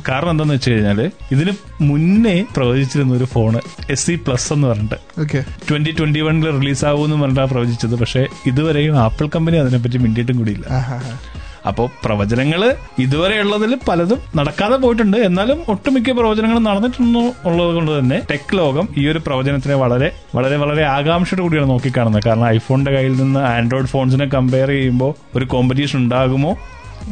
കാരണം 0.09 0.31
എന്താന്ന് 0.35 0.57
വെച്ച് 0.57 0.71
കഴിഞ്ഞാൽ 0.75 1.01
ഇതിന് 1.35 1.55
മുന്നേ 1.91 2.37
പ്രവചിച്ചിരുന്ന 2.57 3.15
ഒരു 3.21 3.29
ഫോണ് 3.35 3.61
എസ് 3.95 4.07
സി 4.07 4.17
പ്ലസ് 4.27 4.49
എന്ന് 4.57 4.69
പറഞ്ഞിട്ട്. 4.73 4.99
ഓക്കെ 5.25 5.43
ട്വന്റി 5.69 5.95
ട്വന്റി 6.01 6.23
വണ്ണിൽ 6.29 6.51
റിലീസ് 6.61 6.85
ആകുമെന്ന് 6.91 7.21
പറഞ്ഞിട്ടാണ് 7.25 7.53
പ്രവചിച്ചത്. 7.55 7.97
പക്ഷെ 8.03 8.25
ഇതുവരെയും 8.53 8.97
ആപ്പിൾ 9.07 9.29
കമ്പനി 9.37 9.59
അതിനെപ്പറ്റി 9.65 10.01
മിണ്ടിയിട്ടും 10.07 10.39
കൂടിയില്ല. 10.43 10.67
അപ്പോൾ 11.67 11.89
പ്രവചനങ്ങൾ 12.05 12.77
ഇതുവരെയുള്ളതിൽ 12.99 13.79
പലതും 13.89 14.19
നടക്കാതെ 14.37 14.77
പോയിട്ടുണ്ട്. 14.77 15.17
എന്നാലും 15.17 15.59
ഒട്ടുമിക്ക 15.69 16.11
പ്രവചനങ്ങളും 16.11 16.65
നടന്നിട്ടുണ്ടോ 16.65 17.23
ഉള്ളത് 17.49 17.75
കൊണ്ട് 17.75 17.99
തന്നെ 17.99 18.19
ടെക് 18.31 18.57
ലോകം 18.57 18.89
ഈ 18.97 19.09
ഒരു 19.09 19.19
പ്രവചനത്തിനെ 19.19 19.75
വളരെ 19.75 20.13
വളരെ 20.35 20.57
വളരെ 20.57 20.85
ആകാംക്ഷയോട് 20.85 21.43
കൂടിയാണ് 21.43 21.71
നോക്കിക്കാണുന്നത്. 21.71 22.23
കാരണം 22.27 22.47
ഐഫോണിന്റെ 22.47 22.93
കയ്യിൽ 22.93 23.17
നിന്ന് 23.23 23.41
ആൻഡ്രോയിഡ് 23.41 23.87
ഫോൺസിനെ 23.87 24.27
കമ്പയർ 24.27 24.69
ചെയ്യുമ്പോൾ 24.69 25.15
ഒരു 25.37 25.45
കോമ്പറ്റീഷൻ 25.45 25.99
ഉണ്ടാകുമോ? 25.99 26.57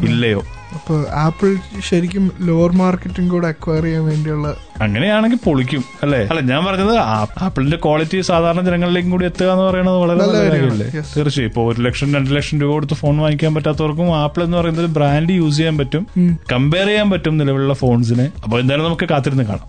ഇല്ലയോ? 0.08 0.42
അപ്പൊ 0.74 1.04
ആപ്പിൾ 1.14 1.48
ശരിക്കും 1.88 2.32
ലോവർ 2.40 2.72
മാർക്കറ്റും 2.72 3.28
കൂടെ 3.28 3.46
അക്വയർ 3.46 3.82
ചെയ്യാൻ 3.82 4.04
വേണ്ടിയുള്ള 4.04 4.48
അങ്ങനെയാണെങ്കിൽ 4.82 5.38
പൊളിക്കും 5.44 5.84
അല്ലേ? 6.02 6.20
അല്ല 6.30 6.40
ഞാൻ 6.40 6.64
പറഞ്ഞത് 6.64 6.94
ആപ്പിളിന്റെ 7.42 7.76
ക്വാളിറ്റി 7.84 8.20
സാധാരണ 8.20 8.60
ജനങ്ങളിലേക്കും 8.60 9.10
കൂടി 9.10 9.24
എത്തുക 9.24 9.46
എന്ന് 9.46 9.64
പറയുന്നത് 9.64 9.96
വളരെ 9.96 10.18
നല്ല. 10.18 10.50
കാര്യമല്ലേ. 10.50 10.86
തീർച്ചയായും. 11.16 11.48
ഇപ്പോൾ 11.48 11.74
ഒരു 11.74 11.80
ലക്ഷം 11.80 12.14
രണ്ട് 12.14 12.36
ലക്ഷം 12.36 12.60
രൂപ 12.60 12.72
കൊടുത്ത് 12.72 12.94
ഫോൺ 12.94 13.18
വാങ്ങിക്കാൻ 13.18 13.54
പറ്റാത്തവർക്കും 13.54 14.16
ആപ്പിൾ 14.16 14.42
എന്ന് 14.44 14.58
പറയുന്ന 14.58 14.80
ഒരു 14.80 14.92
ബ്രാൻഡ് 14.98 15.32
യൂസ് 15.32 15.56
ചെയ്യാൻ 15.56 15.78
പറ്റും. 15.78 16.06
കമ്പയർ 16.52 16.86
ചെയ്യാൻ 16.86 17.10
പറ്റും 17.10 17.38
നിലവിലുള്ള 17.38 17.74
ഫോൺസിനെ 17.74 18.30
അപ്പൊ 18.44 18.60
എന്തായാലും 18.60 18.86
നമുക്ക് 18.86 19.08
കാത്തിരുന്ന് 19.08 19.44
കാണാം. 19.44 19.68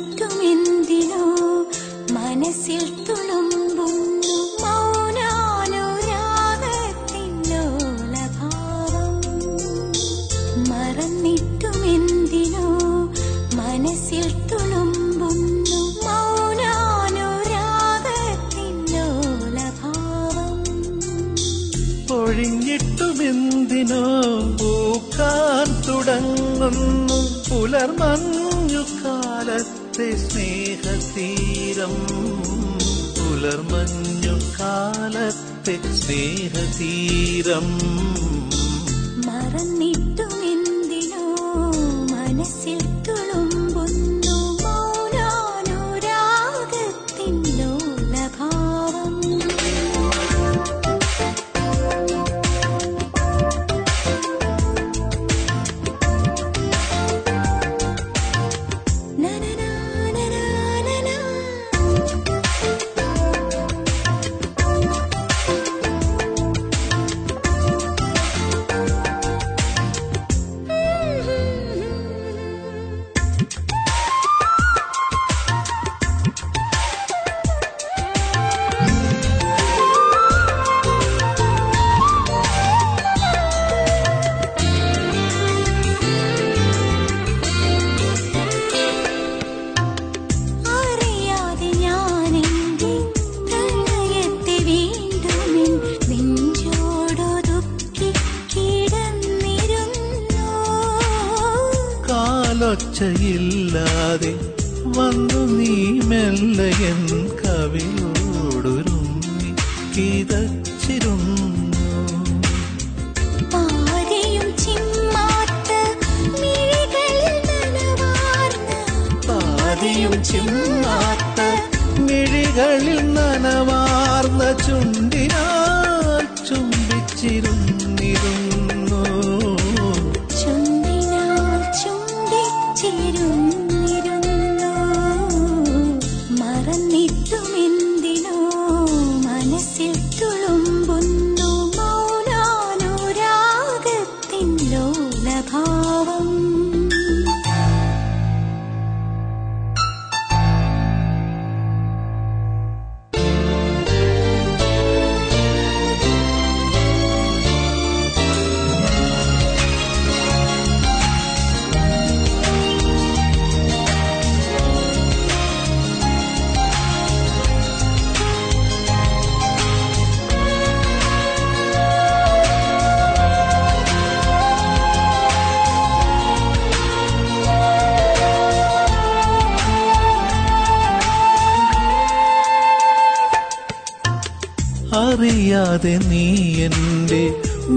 അറിയാതെ 185.63 185.93
നീ 186.09 186.23
എന്റെ 186.65 187.23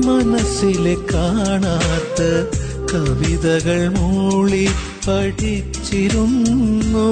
മനസ്സിലെ 0.07 0.95
കാണാത്ത 1.11 2.21
കവിതകൾ 2.91 3.81
മൂളി 3.97 4.65
പഠിച്ചിരുന്നു 5.07 7.09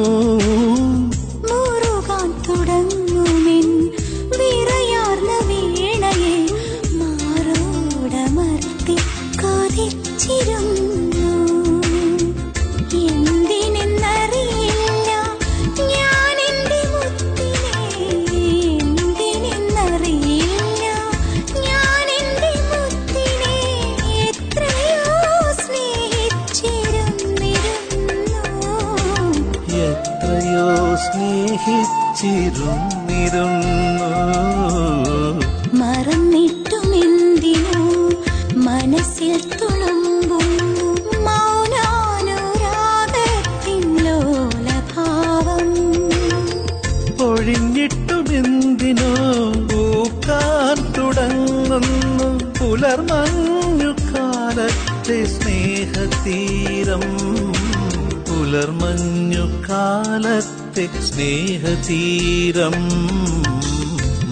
പുലർമഞ്ഞു 58.52 59.44
കാലത്തെ 59.66 60.82
സ്നേഹതീരം 61.06 62.74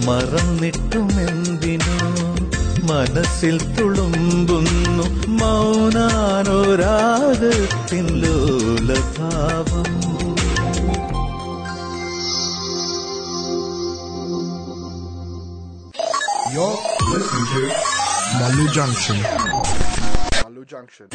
മറന്നിട്ടുമെന്തിനോ 0.07 1.95
മനസ്സിൽ 2.89 3.57
തുളുമ്പുന്നു 3.77 5.07
മൗനാനോരാഗത്തിൻ 5.39 6.05
ലോലഭാവം 8.21 9.89
You're 16.53 16.77
listening 17.07 17.45
to 17.47 17.61
Malu 18.35 18.67
Junction. 18.69 19.17
Malu 20.43 20.65
Junction. 20.65 21.07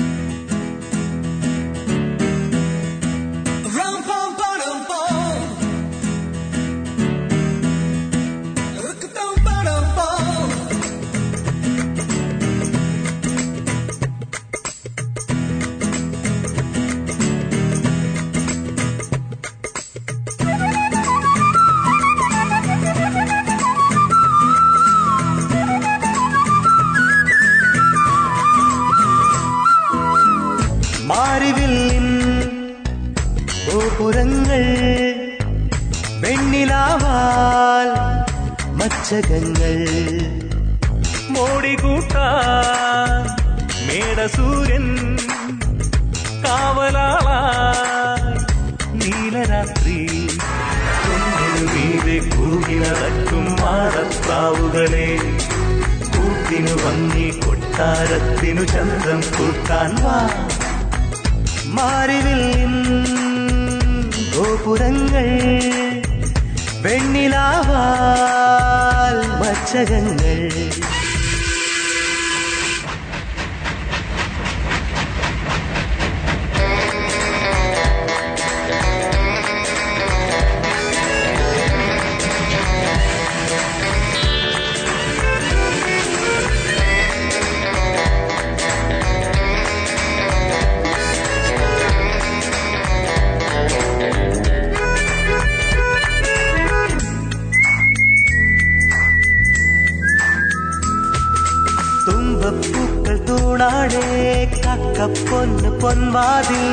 കക്കപ്പൊന്ന് 104.66 105.70
പൊൻവാതിൽ 105.80 106.64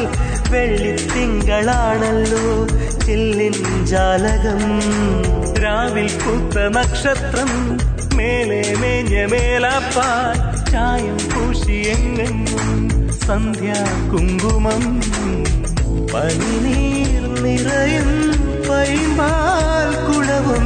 വെള്ളിത്തിങ്കളാണല്ലോ 0.52 2.44
ചില്ലിൻ 3.06 3.56
ജാലകം. 3.84 4.64
രാവിൽ 5.64 6.10
പൂത്ത 6.24 6.58
നക്ഷത്രം 6.76 7.52
മേലെ 8.16 8.76
മേഞ്ഞ 8.82 9.26
മേലാപ്പാൽ 9.32 10.36
ചായം 10.72 11.18
പൂശിയെങ്ങും 11.34 12.38
സന്ധ്യ 13.28 13.72
കുങ്കുമം 14.12 14.84
പനിനീർ 16.14 17.24
നിറയും 17.44 18.10
പൈമ്പാൽ 18.70 19.90
കുളവും 20.08 20.66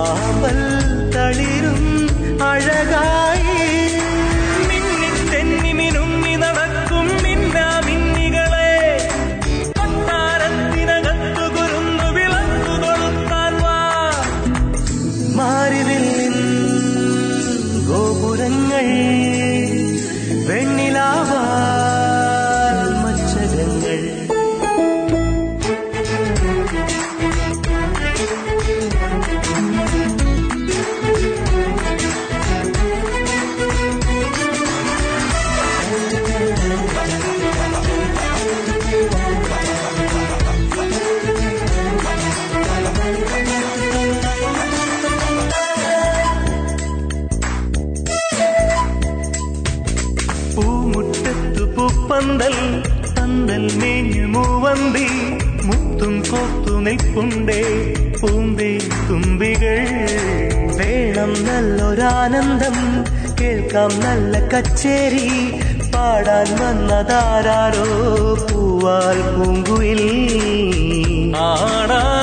ആമ്പൽ 0.00 0.58
തളിരും 1.16 1.80
അഴകായി 2.42 3.56
പൂവന്തി 54.68 55.38
മുത്തും 55.64 56.22
കൊത്തു 56.30 56.80
നിൽപ്പുണ്ടേ. 56.80 57.94
പൂന്തി 58.22 58.90
തുമ്പികൾ. 59.10 59.86
വേണം 60.76 61.44
നല്ലൊരാനന്ദം. 61.44 63.04
കേൾക്കാം 63.40 64.00
നല്ല 64.00 64.48
കച്ചേരി. 64.48 65.60
പാടാൻ 65.94 66.46
വന്നതാരോ 66.46 67.84
പൂവാൽ 68.52 69.36
പൂങ്കുയിൽ. 69.36 70.02
ആടാൻ 71.36 72.17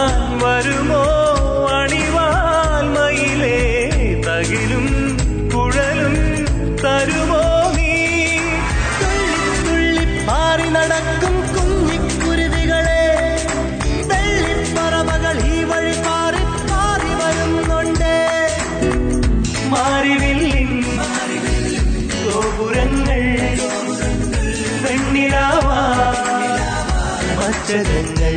മച്ചകങ്ങൾ 27.66 28.36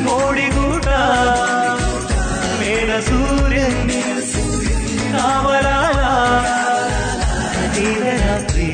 മോടികൂട്ടാ. 0.00 1.00
മേടസൂര്യൻ 2.60 3.88
കാവലാളാ 5.12 6.12
നീലരാത്രി 7.74 8.68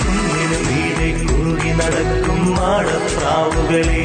കുന്നിനു 0.00 0.58
മീതെ 0.68 1.08
കുറുകി 1.18 1.68
നടക്കും 1.68 2.40
മാടപ്രാവുകളെ. 2.54 4.04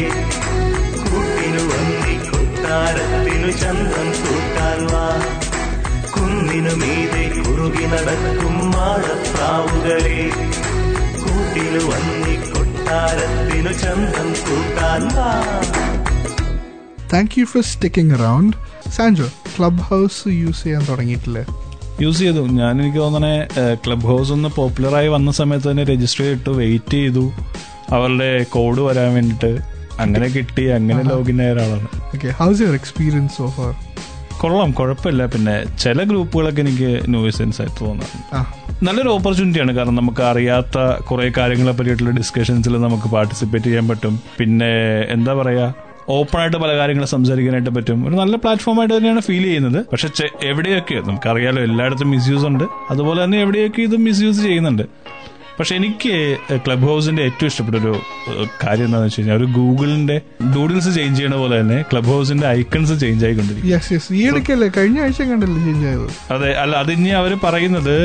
കൂട്ടിനു 0.98 1.64
വന്നി 1.64 2.16
കൊട്ടാരത്തിനു 2.30 3.52
ചന്തം 3.52 4.08
കൂട്ടാൻ 4.08 4.80
വാ. 4.86 5.08
കുന്നിനു 6.16 6.76
മീതെ 6.76 7.24
കുറുകി 7.38 7.86
നടക്കും 7.86 8.72
മാടപ്രാവുകളെ. 8.72 10.30
കൂട്ടിനു 11.22 11.84
വന്നി 11.92 12.25
ചന്തം 13.82 14.30
കൂട്ടാൻ 14.48 15.04
thank 17.14 17.36
you 17.40 17.46
for 17.52 17.64
sticking 17.64 18.14
around 18.18 18.58
Sanjo 18.96 19.28
club 19.56 19.84
house 19.90 20.22
use 20.42 20.64
ചെയ്യാൻ 20.64 20.84
തുടങ്ങിയിട്ടില്ലേ? 20.90 21.44
യൂസ് 22.04 22.20
ചെയ്തു. 22.20 22.42
ഞാൻ 22.60 22.74
എനിക്ക് 22.82 22.98
തോന്നണേ 22.98 23.36
ക്ലബ് 23.86 24.08
ഹൗസ് 24.12 24.32
ഒന്ന് 24.36 24.50
പോപ്പുലറായി 24.58 25.10
വന്ന 25.16 25.32
സമയത്ത് 25.40 25.68
തന്നെ 25.72 25.84
രജിസ്റ്റർ 25.92 26.24
ചെയ്തിട്ട് 26.26 26.50
വെയിറ്റ് 26.60 26.98
ചെയ്തു. 26.98 27.26
അവരുടെ 27.96 28.30
കോഡ് 28.56 28.82
വരാൻ 28.88 29.10
വേണ്ടിട്ട്. 29.14 29.52
അങ്ങനെ 30.04 30.28
കിട്ടി 30.36 30.66
അങ്ങനെ 30.78 31.02
ലോഗിൻ 31.10 31.38
ആയ 31.42 31.52
ഒരാളാണ്. 31.56 31.88
Okay 32.14 32.30
how's 32.42 32.62
your 32.66 32.76
experience 32.82 33.34
so 33.38 33.48
far 33.58 33.74
കൊള്ളാം 34.42 34.72
കുഴപ്പമില്ല 34.72 35.26
പിന്നെ 35.34 35.56
ചില 35.84 35.98
ഗ്രൂപ്പുകളൊക്കെ 36.04 36.62
എനിക്ക് 36.66 36.92
ന്യൂസെൻസ് 37.14 37.60
ആയിട്ട് 37.62 37.80
തോന്നാറുണ്ട്. 37.86 38.36
ആ 38.36 38.40
നല്ലൊരു 38.84 39.10
ഓപ്പർച്യൂണിറ്റിയാണ് 39.10 39.76
കാരണം 39.76 39.96
നമുക്ക് 39.96 40.22
അറിയാത്ത 40.22 40.78
കുറെ 41.00 41.32
കാര്യങ്ങളെ 41.38 41.72
പറ്റിയിട്ടുള്ള 41.72 42.10
ഡിസ്കഷൻസിൽ 42.10 42.78
നമുക്ക് 42.78 43.10
പാർട്ടിസിപ്പേറ്റ് 43.10 43.66
ചെയ്യാൻ 43.66 43.88
പറ്റും. 43.88 44.20
പിന്നെ 44.40 45.02
എന്താ 45.10 45.34
പറയാ 45.34 45.74
ഓപ്പൺ 46.10 46.40
ആയിട്ട് 46.40 46.58
പല 46.58 46.78
കാര്യങ്ങളും 46.78 47.08
സംസാരിക്കാനായിട്ട് 47.08 47.70
പറ്റും. 47.70 48.08
ഒരു 48.08 48.16
നല്ല 48.16 48.36
പ്ലാറ്റ്ഫോം 48.36 48.80
ആയിട്ട് 48.80 48.98
തന്നെയാണ് 48.98 49.22
ഫീൽ 49.22 49.44
ചെയ്യുന്നത്. 49.44 49.86
പക്ഷെ 49.92 50.10
എവിടെയൊക്കെ 50.44 50.94
നമുക്കറിയാലോ 50.94 51.64
എല്ലായിടത്തും 51.64 52.12
മിസ്യൂസ് 52.12 52.46
ഉണ്ട്. 52.46 52.64
അതുപോലെ 52.90 53.24
തന്നെ 53.24 53.42
എവിടെയൊക്കെ 53.42 53.82
ഇത് 53.82 53.96
മിസ്യൂസ് 53.98 54.42
ചെയ്യുന്നുണ്ട്. 54.42 54.84
പക്ഷെ 55.58 55.74
എനിക്ക് 55.80 56.14
ക്ലബ് 56.66 56.88
ഹൗസിന്റെ 56.90 57.22
ഏറ്റവും 57.28 57.50
ഇഷ്ടപ്പെട്ട 57.52 57.78
ഒരു 57.82 57.92
കാര്യം 58.64 58.86
എന്താണെന്ന് 58.88 59.10
വെച്ച് 59.10 59.20
കഴിഞ്ഞാൽ 59.20 59.38
ഒരു 59.42 59.48
ഗൂഗിളിന്റെ 59.58 60.18
ഡൂഡിൽസ് 60.56 60.92
ചേഞ്ച് 60.98 61.18
ചെയ്യണ 61.20 61.36
പോലെ 61.42 61.56
തന്നെ 61.62 61.78
ക്ലബ് 61.92 62.12
ഹൗസിന്റെ 62.14 62.48
ഐക്കൺസ് 62.60 62.96
ചേഞ്ച് 63.04 63.26
ആയിക്കൊണ്ടിരിക്കും 63.28 64.72
കഴിഞ്ഞ 64.78 64.98
ആഴ്ച 65.06 65.22
കണ്ടല്ലേ 65.32 65.62
ചേഞ്ച് 65.68 65.86
ആയത്? 65.92 66.08
അതെ 66.36 66.50
അല്ല 66.64 66.76
അത് 66.84 66.92
ഇനി 66.98 67.14
അവർ 67.22 67.34
പറയുന്നത് 67.46 67.96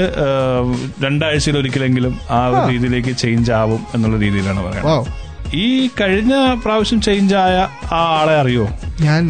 രണ്ടാഴ്ചയിൽ 1.06 1.58
ഒരിക്കലെങ്കിലും 1.62 2.14
ആ 2.38 2.40
ഒരു 2.52 2.62
രീതിയിലേക്ക് 2.72 3.14
ചേഞ്ച് 3.24 3.52
ആവും 3.60 3.82
എന്നുള്ള 3.94 4.18
രീതിയിലാണ് 4.26 4.62
പറയുന്നത്. 4.68 5.10
ഈ 5.64 5.66
കഴിഞ്ഞ 6.00 6.32
പ്രാവശ്യം 6.64 7.00
ചേഞ്ച് 7.06 7.34
ആയ 7.44 7.54
ആ 7.98 8.02
ആളെ 8.18 8.34
അറിയോ? 8.42 8.64
ഞാൻ 9.06 9.22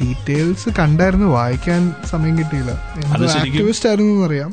ഡീറ്റെയിൽസ് 0.00 0.68
കണ്ടായിരുന്നു 0.80 1.28
വായിക്കാൻ 1.36 1.80
സമയം 2.10 2.34
കിട്ടിയില്ല. 2.40 2.72
അത് 3.14 3.24
ആക്ടിവിസ്റ്റ് 3.42 3.88
ആയിരുന്നു 3.90 4.12
എന്നറിയാം 4.16 4.50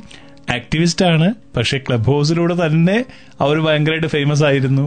ആക്ടിവിസ്റ്റ് 0.56 1.06
ആണ് 1.06 1.28
പക്ഷെ 1.58 1.78
ക്ലബ് 1.78 2.08
ഹൗസിലൂടെ 2.12 2.56
തന്നെ 2.66 2.98
അവർ 3.42 3.56
ഭയങ്കരമായിട്ട് 3.66 4.10
ഫേമസ് 4.16 4.44
ആയിരുന്നു. 4.50 4.86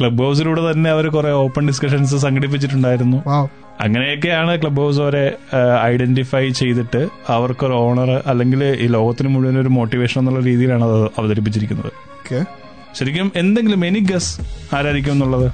ക്ലബ് 0.00 0.22
ഹൗസിലൂടെ 0.22 0.62
തന്നെ 0.70 0.90
അവർ 0.90 1.06
കുറെ 1.16 1.32
ഓപ്പൺ 1.44 1.66
ഡിസ്കഷൻസ് 1.66 2.16
സംഘടിപ്പിച്ചിട്ടുണ്ടായിരുന്നു. 2.26 3.18
അങ്ങനെയൊക്കെയാണ് 3.84 4.54
ക്ലബ് 4.62 4.80
ഹൗസ് 4.82 5.00
അവരെ 5.00 5.24
ഐഡന്റിഫൈ 5.82 6.44
ചെയ്തിട്ട് 6.60 7.02
അവർക്കൊരു 7.28 7.76
ഓണർ 7.84 8.10
അല്ലെങ്കിൽ 8.26 8.62
ഈ 8.84 8.86
ലോകത്തിന് 8.96 9.28
മുഴുവൻ 9.34 9.56
ഒരു 9.60 9.70
മോട്ടിവേഷൻ 9.78 10.18
എന്നുള്ള 10.20 10.40
രീതിയിലാണ് 10.46 10.84
അത് 10.84 10.98
അവതരിപ്പിച്ചിരിക്കുന്നത്. 11.18 11.92
ശരിക്കും 12.98 13.26
എന്തെങ്കിലും 13.36 13.80
എനി 13.86 14.00
ഗസ് 14.10 14.32
ആരായിരിക്കും 14.76 15.12
എന്നുള്ളത്? 15.12 15.48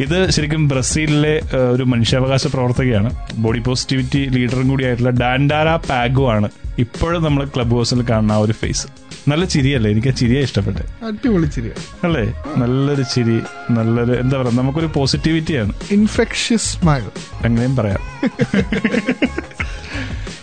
ഇത് 0.00 0.30
ശരിക്കും 0.30 0.68
ബ്രസീലിലെ 0.68 1.40
ഒരു 1.56 1.82
മനുഷ്യാവകാശ 1.82 2.46
പ്രവർത്തകയാണ്. 2.46 3.14
ബോഡി 3.36 3.58
പോസിറ്റിവിറ്റി 3.58 4.28
ലീഡറും 4.28 4.68
കൂടിയായിട്ടുള്ള 4.68 5.10
ഡാൻഡാര 5.10 5.76
പാഗോ 5.76 6.30
ആണ് 6.30 6.48
ഇപ്പോഴും 6.78 7.22
നമ്മൾ 7.22 7.44
ക്ലബ് 7.44 7.70
ഹൗസിൽ 7.70 8.04
കാണുന്ന 8.10 8.32
ആ 8.32 8.36
ഒരു 8.36 8.52
ഫേസ്. 8.52 8.86
നല്ല 9.28 9.44
ചിരിയല്ലേ? 9.44 9.90
എനിക്ക് 9.90 10.08
ആ 10.08 10.10
ചിരിയെ 10.10 10.40
ഇഷ്ടപ്പെട്ടെ. 10.40 10.80
അടിപൊളി 11.06 11.46
ചിരി. 11.46 11.70
അല്ലേ? 12.04 12.42
നല്ലൊരു 12.56 13.02
ചിരി 13.02 13.40
നല്ലൊരു 13.70 14.12
എന്താ 14.12 14.38
പറയാ 14.38 14.52
നമുക്കൊരു 14.52 14.86
പോസിറ്റിവിറ്റിയാണ്. 14.86 15.72
ഇൻഫെക്ഷ്യസ് 15.90 16.76
സ്മൈൽ 16.76 17.04
അങ്ങനെയും 17.44 17.76
പറയാം. 17.76 17.98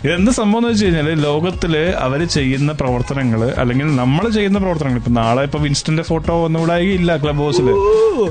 ഇതെന്ത് 0.07 0.31
സംഭവം 0.31 0.59
എന്ന് 0.59 0.69
വെച്ച് 0.69 0.85
കഴിഞ്ഞാൽ 0.85 1.07
ലോകത്തിൽ 1.21 1.77
അവർ 1.99 2.23
ചെയ്യുന്ന 2.27 2.71
പ്രവർത്തനങ്ങൾ 2.71 3.51
അല്ലെങ്കിൽ 3.57 3.95
നമ്മൾ 3.95 4.29
ചെയ്യുന്ന 4.29 4.57
പ്രവർത്തനങ്ങൾ 4.57 4.97
ഇപ്പൊ 4.97 5.11
നാളെ 5.11 5.43
ഇപ്പൊ 5.43 5.59
വിൻസ്റ്റന്റെ 5.59 6.03
ഫോട്ടോ 6.03 6.33
ഒന്നും 6.33 6.45
ഒന്നുകൂടായില്ല 6.45 7.17
ക്ലബ് 7.17 7.37
ഹൗസിൽ 7.37 7.67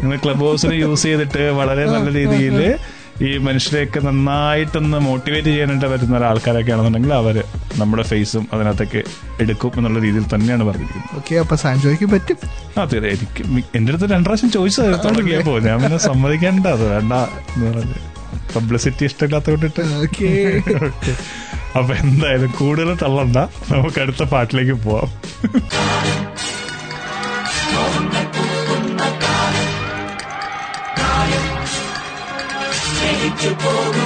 നിങ്ങൾ 0.03 0.17
ക്ലബ് 0.25 0.39
ഹൗസിൽ 0.39 0.75
യൂസ് 0.75 1.03
ചെയ്തിട്ട് 1.03 1.51
വളരെ 1.51 1.85
നല്ല 1.87 2.15
രീതിയിൽ 2.15 2.79
ഈ 3.23 3.39
മനുഷ്യരെയൊക്കെ 3.39 4.01
നന്നായിട്ടൊന്ന് 4.01 4.99
മോട്ടിവേറ്റ് 4.99 5.49
ചെയ്യാനായിട്ട് 5.49 5.87
പറ്റുന്ന 5.87 6.17
ഒരാൾക്കാരൊക്കെ 6.17 6.73
ആണെന്നുണ്ടെങ്കിൽ 6.73 7.15
അവർ 7.15 7.45
നമ്മുടെ 7.77 8.03
ഫേസും 8.03 8.49
അതിനകത്തേക്ക് 8.53 9.05
എടുക്കും 9.41 9.73
എന്നുള്ള 9.77 9.99
രീതിയിൽ 9.99 10.25
തന്നെയാണ് 10.35 10.65
പറഞ്ഞിരിക്കുന്നത്. 10.65 11.17
ഓക്കെ 11.17 11.37
അപ്പൊ 11.37 11.57
സാൻജോയ്ക്ക് 11.57 12.05
പറ്റും. 12.05 12.37
ആ 12.79 12.85
തീരെ. 12.85 13.09
എനിക്ക് 13.09 13.45
എന്റെ 13.75 13.93
അടുത്ത് 13.93 14.13
രണ്ടു 14.13 14.29
പ്രാവശ്യം 14.29 14.51
ചോദിച്ചത് 14.51 15.05
തുടങ്ങിയപ്പോ 15.05 15.59
ഞാൻ 15.59 15.83
പിന്നെ 15.83 15.99
സമ്മതിക്കേണ്ട 15.99 16.67
അത് 16.67 16.91
വേണ്ട 16.91 17.13
എന്ന് 17.57 17.71
പറഞ്ഞു. 17.71 17.99
പബ്ലിസിറ്റി 18.57 19.05
ഇഷ്ടമില്ലാത്ത 19.05 19.51
കൊണ്ടിട്ട്. 19.51 19.83
ഓക്കെ. 20.03 20.31
അപ്പൊ 21.77 21.95
എന്തായാലും 21.95 22.51
കൂടുതൽ 22.59 22.95
തള്ളണ്ട. 23.03 23.37
നമുക്ക് 23.73 24.01
അടുത്ത 24.01 24.23
പാട്ടിലേക്ക് 24.23 24.73
പോവാം. 24.73 25.11
അവളൊരു 33.67 34.06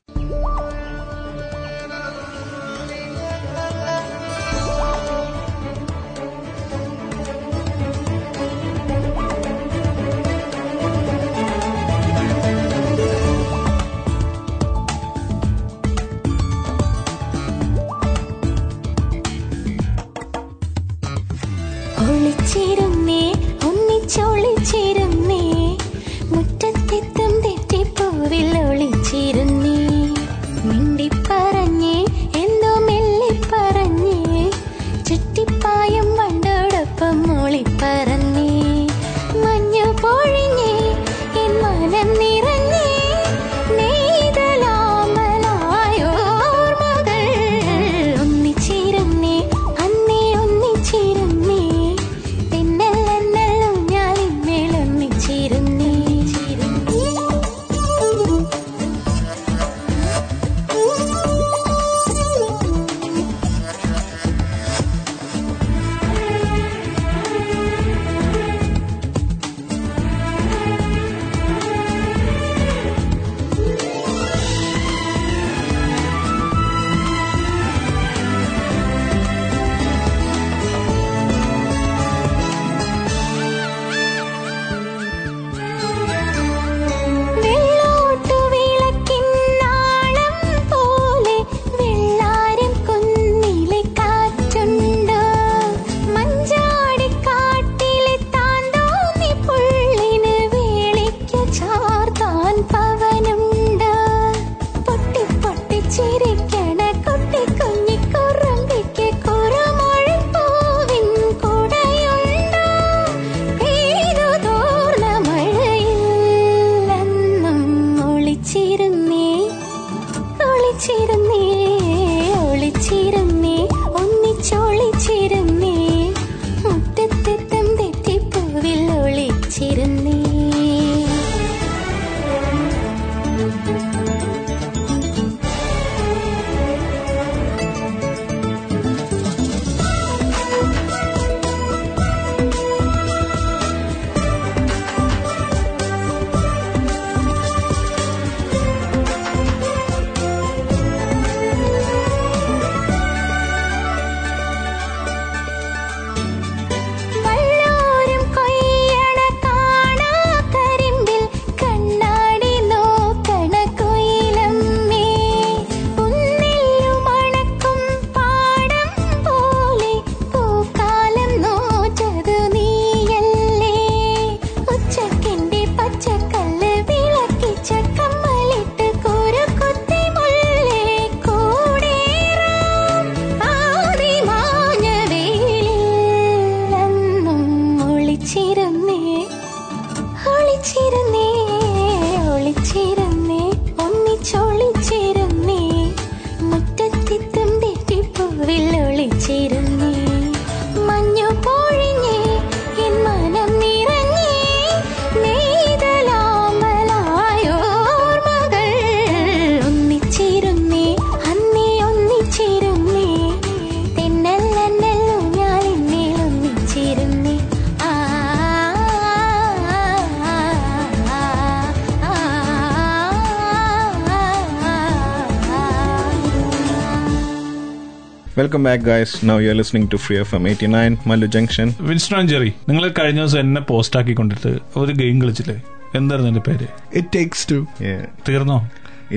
Welcome 228.41 228.67
you 228.67 228.91
are 228.91 229.01
Now 229.29 229.85
to 229.91 229.97
free 230.03 230.15
F 230.19 230.35
M 230.35 230.43
eighty 230.47 230.65
89, 230.65 231.09
Mallu 231.09 231.27
junction 231.27 231.73
Winston 231.79 232.27
Jerry 232.27 232.51
നിങ്ങൾ 232.69 232.93
കഴിഞ്ഞ 232.99 233.19
ദിവസം 233.19 233.39
എന്നെ 233.39 233.61
പോസ്റ്റ് 233.61 233.97
ആക്കി 233.99 234.13
കൊണ്ടിട്ട് 234.13 234.51
ഒരു 234.81 234.93
ഗെയിം 235.01 235.21
കളിച്ചില്ലേ? 235.21 235.55
എന്തായിരുന്നു 235.95 236.29
എന്റെ 236.31 236.43
പേര്? 236.47 236.67
It 236.95 237.07
takes 237.15 237.47
to 237.51 237.57
Yeah. 237.87 238.03
തീർന്നോ? 238.29 238.57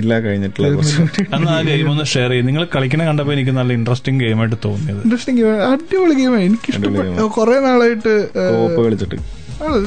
ഇല്ല 0.01 0.21
കഴിഞ്ഞിട്ടില്ല 0.21 0.69
കുറച്ച്. 0.75 1.03
അന്ന് 1.35 1.51
ആ 1.51 1.61
ഗെയിം 1.61 1.91
ഒന്ന് 1.91 2.05
ഷെയർ 2.05 2.31
ചെയ്യും. 2.31 2.47
നിങ്ങൾ 2.47 2.67
കളിക്കണ 2.77 3.05
കണ്ടപ്പോ 3.05 3.33
എനിക്ക് 3.33 3.51
നല്ല 3.51 3.73
ഇൻട്രസ്റ്റിംഗ് 3.73 4.21
ഗെയിം 4.25 4.41
ആയിട്ട് 4.41 4.57
തോന്നിയത്. 4.65 5.01
ഇൻട്രസ്റ്റിംഗ് 5.05 5.41
ഗെയിം 5.41 5.63
അടിപൊളി 5.73 6.15
ഗെയിമാണ് 6.21 6.43
എനിക്ക് 6.49 6.73
ഇഷ്ടപ്പെട്ടു. 6.73 7.29
കുറെ 7.37 7.57
നാളായിട്ട് 7.67 8.15
കോപ്പ് 8.35 8.81
കളിച്ചിട്ട്. 8.87 9.15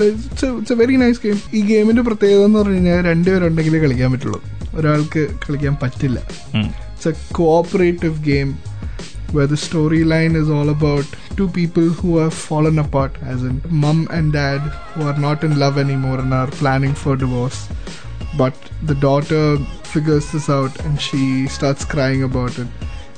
It's 0.07 0.73
a 0.73 0.79
very 0.83 0.95
nice 1.03 1.21
game 1.25 1.41
ഈ 1.53 1.61
ഗെയിമിന്റെ 1.73 2.01
പ്രത്യേകത 2.01 2.45
എന്ന് 2.45 2.59
പറഞ്ഞു 2.59 2.73
കഴിഞ്ഞാൽ 2.73 3.05
രണ്ടുപേരുണ്ടെങ്കിലേ 3.11 3.81
കളിക്കാൻ 3.85 4.11
പറ്റുള്ളൂ. 4.11 4.41
ഒരാൾക്ക് 4.75 5.27
കളിക്കാൻ 5.45 5.77
പറ്റില്ല. 5.83 6.19
It's 6.55 7.07
a 7.07 7.13
cooperative 7.31 8.17
game. 8.31 8.53
Where 9.31 9.47
the 9.47 9.55
storyline 9.55 10.35
is 10.35 10.49
all 10.49 10.69
about 10.69 11.05
two 11.35 11.47
people 11.49 11.83
who 11.83 12.17
have 12.17 12.33
fallen 12.33 12.79
apart, 12.79 13.15
as 13.21 13.43
in 13.43 13.61
mum 13.69 14.07
and 14.11 14.33
dad 14.33 14.59
who 14.93 15.03
are 15.03 15.17
not 15.17 15.43
in 15.43 15.59
love 15.59 15.77
anymore 15.77 16.19
and 16.19 16.33
are 16.33 16.47
planning 16.47 16.93
for 16.93 17.15
divorce. 17.15 17.67
But 18.37 18.55
the 18.83 18.95
daughter 18.95 19.57
figures 19.83 20.31
this 20.31 20.49
out 20.49 20.79
and 20.85 21.01
she 21.01 21.47
starts 21.47 21.85
crying 21.85 22.23
about 22.23 22.57
it. 22.57 22.67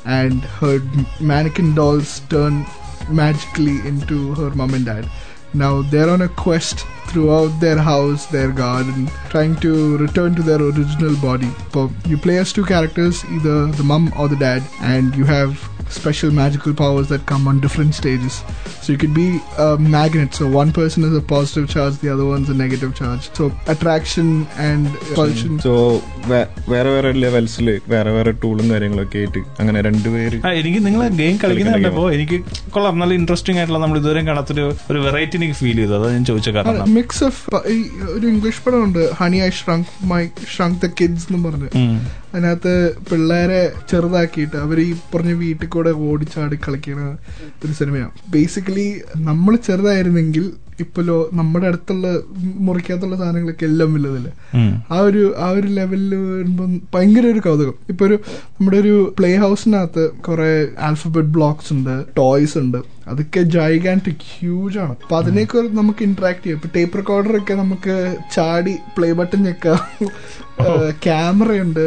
And 0.05 0.41
her 0.41 0.79
mannequin 1.19 1.75
dolls 1.75 2.21
turn 2.29 2.65
magically 3.09 3.79
into 3.87 4.33
her 4.35 4.49
mom 4.51 4.73
and 4.73 4.85
dad. 4.85 5.09
Now 5.53 5.81
they're 5.81 6.09
on 6.09 6.21
a 6.21 6.29
quest 6.29 6.85
throughout 7.09 7.51
their 7.59 7.79
house, 7.83 8.25
their 8.27 8.51
garden, 8.53 9.01
trying 9.29 9.55
to 9.57 9.71
return 9.97 10.35
to 10.35 10.43
their 10.43 10.61
original 10.61 11.15
body. 11.23 11.51
So 11.73 11.81
you 12.05 12.17
play 12.19 12.37
as 12.37 12.53
two 12.53 12.65
characters, 12.65 13.25
either 13.31 13.57
the 13.81 13.83
mum 13.85 14.05
or 14.17 14.27
the 14.27 14.35
dad, 14.37 14.63
and 14.93 15.15
you 15.15 15.25
have 15.27 15.51
special 15.91 16.31
magical 16.31 16.73
powers 16.73 17.07
that 17.09 17.25
come 17.25 17.47
on 17.47 17.59
different 17.59 17.95
stages. 17.95 18.33
So 18.81 18.87
you 18.93 18.99
could 18.99 19.13
be 19.13 19.27
a 19.59 19.77
magnet. 19.95 20.33
So 20.33 20.47
one 20.53 20.71
person 20.71 21.03
is 21.03 21.15
a 21.15 21.21
positive 21.31 21.67
charge, 21.69 21.95
the 21.97 22.09
other 22.15 22.25
one's 22.25 22.49
a 22.49 22.57
negative 22.63 22.91
charge. 22.95 23.23
So 23.39 23.51
attraction 23.73 24.27
and 24.67 24.81
repulsion. 25.09 25.53
So 25.59 25.69
so 25.69 25.73
വേറെ 26.71 26.89
വേറെ 26.93 27.09
ലെവൽസിൽ 27.23 27.67
വേറെ 27.93 28.11
വേറെ 28.15 28.31
ടൂളും 28.43 28.65
കാര്യങ്ങളൊക്കെ 28.73 29.17
ആയിട്ട് 29.21 29.41
അങ്ങനെ 29.61 29.79
രണ്ടുപേര് 29.87 30.37
എനിക്ക് 30.61 30.79
നിങ്ങൾ 30.87 31.01
ഗെയിം 31.21 31.35
കളിക്കുന്ന 31.43 31.73
കണ്ടപ്പോ 31.75 32.05
എനിക്ക് 32.17 32.37
കൊള്ളാം 32.75 32.99
നല്ല 33.01 33.13
ഇൻട്രസ്റ്റിംഗ് 33.19 33.59
ആയിട്ടുള്ള 33.61 33.81
നമ്മൾ 33.83 33.99
ഇതുവരെ 34.01 34.23
കാണാത്തൊരു 34.29 34.65
ഒരു 34.91 35.01
വെറൈറ്റി 35.07 35.37
എനിക്ക് 35.41 35.57
ഫീൽ 35.61 35.77
ചെയ്തു 35.81 35.95
അതാ 35.99 36.09
ഞാൻ 36.17 36.25
ചോദിച്ച 36.31 36.49
കാരണം 36.57 36.85
മിക്സ് 36.99 37.23
ഓഫ് 37.23 37.41
ഒരു 38.09 38.25
English 38.27 38.61
പടമുണ്ട് 38.65 39.01
honey 39.15 39.39
I 39.39 39.49
shrunk 39.57 39.91
my 40.05 40.21
shrunk 40.53 40.79
the 40.79 40.89
kids 40.99 41.27
എന്ന് 41.29 41.41
പറഞ്ഞ്. 41.45 41.69
അതിനകത്ത് 42.31 42.73
പിള്ളേരെ 43.09 43.61
ചെറുതാക്കിയിട്ട് 43.89 44.57
അവർ 44.57 44.79
ഈ 44.79 44.89
പറഞ്ഞ 45.13 45.33
വീട്ടിൽ 45.39 45.69
കൂടെ 45.69 45.91
ഓടിച്ചാടി 46.07 46.57
കളിക്കുന്ന 46.65 47.05
ഒരു 47.63 47.73
സിനിമയാണ് 47.73 48.11
ബേസിക്കലി 48.29 48.87
നമ്മൾ 49.23 49.55
ചെറുതായിരുന്നെങ്കിൽ 49.67 50.45
ഇപ്പൊ 50.79 51.01
ലോ 51.01 51.29
നമ്മുടെ 51.33 51.67
അടുത്തുള്ള 51.67 52.07
മുറിക്കകത്തുള്ള 52.67 53.15
സാധനങ്ങളൊക്കെ 53.17 53.65
എല്ലാം 53.65 53.93
വലുതല്ലേ? 53.93 54.31
ആ 54.91 54.99
ഒരു 54.99 55.23
ആ 55.37 55.49
ഒരു 55.49 55.67
ലെവലിൽ 55.67 56.15
വരുമ്പം 56.15 56.81
ഭയങ്കര 56.95 57.25
ഒരു 57.27 57.39
കൗതുകം. 57.39 57.73
ഇപ്പൊ 57.89 58.05
ഒരു 58.05 58.19
നമ്മുടെ 58.37 58.77
ഒരു 58.77 59.13
പ്ലേ 59.19 59.35
ഹൗസിനകത്ത് 59.35 60.05
കുറെ 60.27 60.67
ആൽഫബെറ്റ് 60.79 61.29
ബ്ലോക്സ് 61.29 61.73
ഉണ്ട് 61.73 62.05
ടോയ്സ് 62.17 62.57
ഉണ്ട്. 62.57 62.77
അതൊക്കെ 63.07 63.41
ജൈഗാന്റിക് 63.41 64.25
ഹ്യൂജ് 64.31 64.77
ആണ്. 64.79 64.95
അപ്പൊ 65.03 65.17
അതിനൊക്കെ 65.17 65.59
നമുക്ക് 65.79 66.03
ഇന്ററാക്ട് 66.03 66.43
ചെയ്യാം. 66.43 66.57
ഇപ്പൊ 66.57 66.69
ടേപ്പ് 66.75 66.97
റെക്കോർഡർ 66.97 67.37
ഒക്കെ 67.37 67.53
നമുക്ക് 67.53 67.95
ചാടി 68.35 68.75
പ്ലേ 68.97 69.11
ബട്ടൺ 69.11 69.43
ഞെക്കാം 69.43 69.79
ക്യാമറയുണ്ട് 71.03 71.85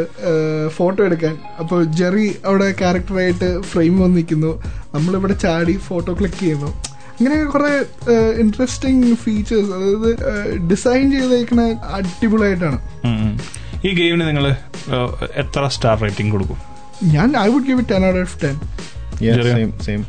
ഫോട്ടോ 0.67 0.99
എടുക്കാൻ. 1.05 1.35
അപ്പോൾ 1.59 1.83
ജെറി 1.83 2.27
അവിടെ 2.45 2.67
ക്യാരക്ടറായിട്ട് 2.79 3.61
ഫ്രെയിം 3.61 3.99
വന്നിരിക്കുന്നു. 3.99 4.51
നമ്മളിവിടെ 4.95 5.33
ചാടി 5.33 5.77
ഫോട്ടോ 5.77 6.13
ക്ലിക്ക് 6.13 6.39
ചെയ്യുന്നു. 6.39 6.71
അങ്ങനെ 7.15 7.37
കുറെ 7.53 7.71
ഇൻട്രസ്റ്റിംഗ് 8.39 9.15
ഫീച്ചേഴ്സ് 9.15 9.71
അതായത് 9.77 10.09
ഡിസൈൻ 10.71 11.05
ചെയ്തേക്കണ 11.11 11.61
അടിപൊളിയായിട്ടാണ്. 11.97 12.79
ഈ 13.85 13.91
ഗെയിമിന് 13.99 14.27
നിങ്ങൾ 14.27 14.45
എത്ര 15.35 15.67
സ്റ്റാർ 15.67 15.95
റേറ്റിംഗ് 16.01 16.31
കൊടുക്കും 16.31 16.59
ഞാൻ 17.15 17.29
I 17.37 17.47
would 17.47 17.67
give 17.69 17.79
it 17.79 17.93
ten 17.93 18.05
out 18.09 18.21
of 18.21 18.37
ten 18.43 18.55
ചെറിയ- 19.19 19.53
സെയിം 19.53 19.71
സെയിം 19.81 20.01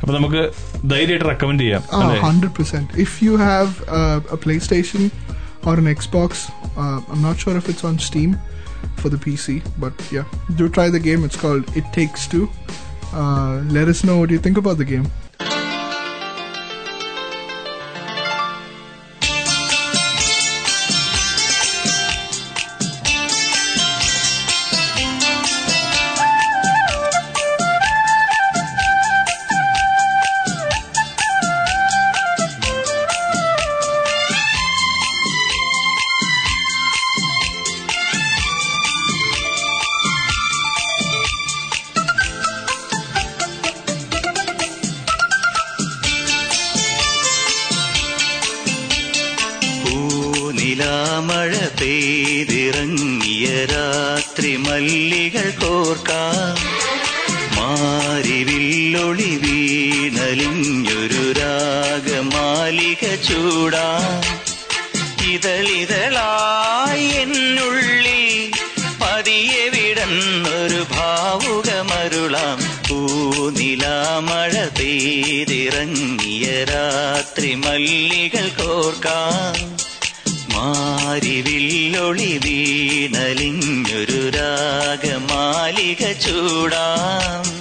അപ്പൊ 0.00 0.12
നമുക്ക് 0.14 0.40
ധൈര്യമായിട്ട് 0.84 1.26
റെക്കമെൻഡ് 1.28 1.62
ചെയ്യാം 1.62 1.82
Oh, 1.98 2.02
100%. 2.22 2.88
If 3.06 3.12
you 3.22 3.34
have 3.42 3.70
uh, 3.98 4.34
a 4.36 4.38
PlayStation 4.44 5.02
or 5.64 5.74
an 5.74 5.88
Xbox, 5.94 6.30
uh, 6.76 6.98
I'm 7.12 7.22
not 7.22 7.36
sure 7.38 7.54
if 7.56 7.68
it's 7.68 7.84
on 7.84 7.96
Steam 8.08 8.32
for 9.00 9.08
the 9.08 9.20
PC, 9.24 9.46
but 9.78 9.94
yeah, 10.12 10.26
do 10.58 10.66
try 10.68 10.86
the 10.88 11.00
game. 11.00 11.22
It's 11.24 11.36
called 11.36 11.64
It 11.74 11.86
Takes 11.92 12.24
Two. 12.26 12.44
Uh, 13.14 13.54
let 13.70 13.88
us 13.88 14.02
know 14.04 14.16
what 14.18 14.30
you 14.30 14.40
think 14.40 14.58
about 14.58 14.78
the 14.78 14.88
game. 14.92 15.06
വീണലിഞ്ഞൊരു 60.76 61.32
ragamalika 61.32 63.14
ചൂടാ. 63.14 64.22
ഇതളിതളായി 65.32 67.04
എന്നുള്ളിൽ 67.04 68.50
പതിയെ 69.02 69.68
വിടന്നൊരു 69.68 70.84
ഭാവുകമരുളാം. 70.90 72.58
പൂനിലാമഴ 72.88 74.52
പെയ്തിറങ്ങിയ 74.78 76.64
രാത്രി 76.64 77.54
മല്ലികൾ 77.54 78.48
കോർക്കാം. 78.48 79.76
മാരിവില്ലൊളി 80.52 82.40
വീണലിഞ്ഞൊരു 82.44 84.28
രാഗമാലിക 84.28 86.12
ചൂടാം. 86.12 87.55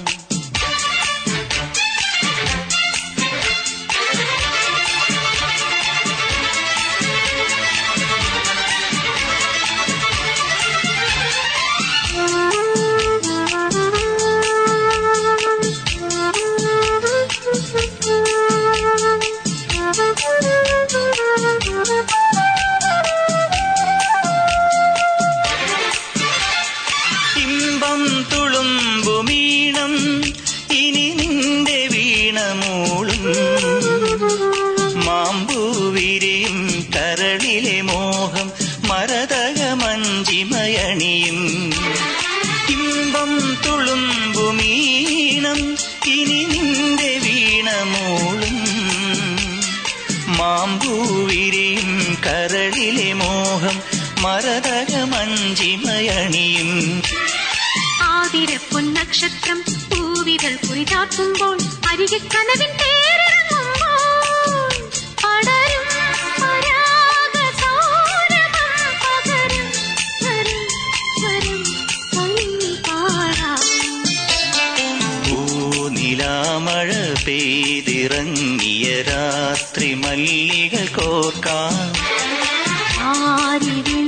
മോഹം 54.27 54.85
മഞ്ചിമയണിയും 55.05 56.69
ആതിര 58.07 58.51
പൊന്നക്ഷത്രം 58.71 59.59
പൂവികൾ 59.91 60.53
പുരിതാക്കുമ്പോൾ 60.65 61.57
അരികെ 61.89 62.19
കനവിൻ 62.33 62.71
പൂനിലാമഴ 75.57 76.89
പെയ്തിറങ്ങിയ 77.25 78.87
രാത്രി 79.01 79.93
മല്ലികൾ 79.95 80.85
കോർക്കാം. 80.97 81.75
ആരിവില്ലൊളി 83.07 84.04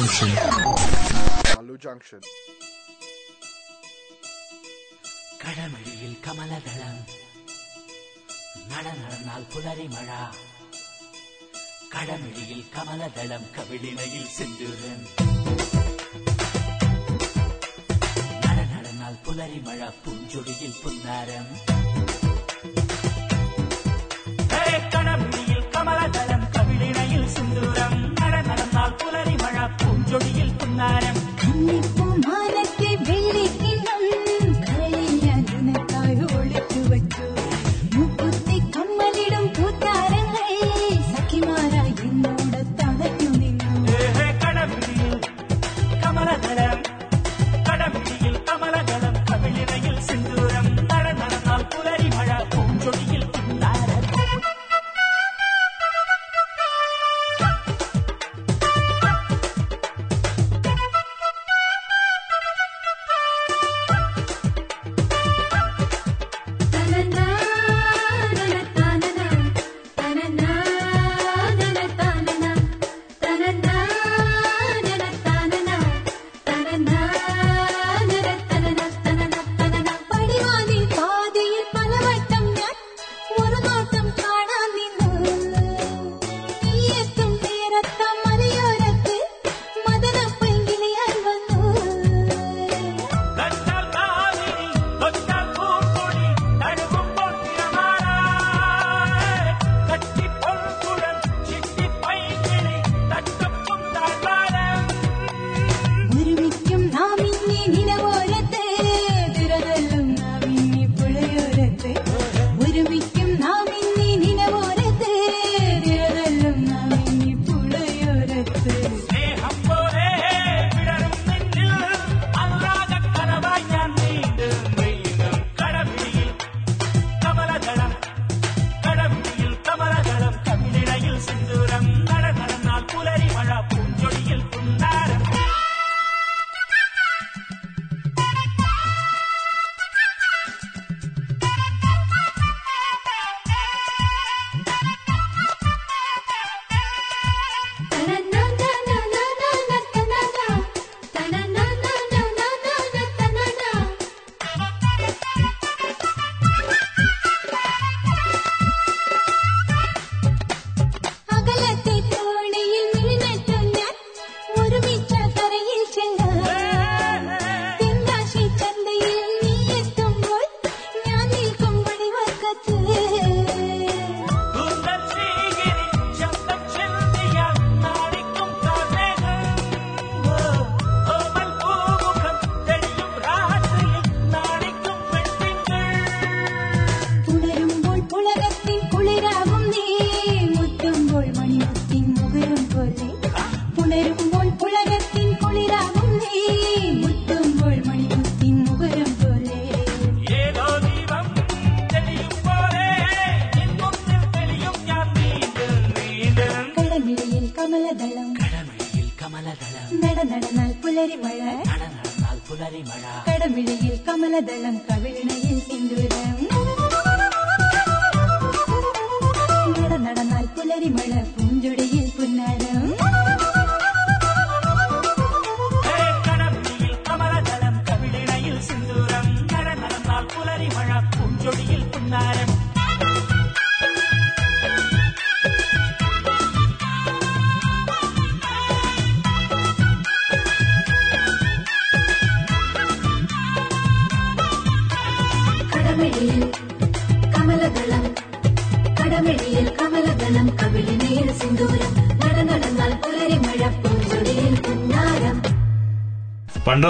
Junction. 0.00 0.30
Malu 1.54 1.74
Junction. 1.78 2.20
கடமடியில் 5.42 6.16
கமலதளம் 6.24 7.00
நட 8.70 8.86
நடனால் 8.98 9.46
புலரி 9.52 9.86
மழா 9.94 10.20
கடமிழியில் 11.94 12.66
கமலதளம் 12.74 13.48
கவிழினையில் 13.56 14.30
சென்றுடன் 14.36 15.04
நட 18.44 18.58
நடனால் 18.72 19.18
புலரி 19.26 19.60
மழா 19.68 19.90
பூஞ்சொடியில் 20.02 20.78
புன்னாரம் 20.82 21.50
கடமிழியில் 24.92 25.68
கமலதளம் 25.70 26.48
கவிழினையில் 26.56 27.30
சிந்துரம் 27.36 27.99
ജൊടിയിൽ 30.10 30.48
കുന്നാരം 30.60 31.16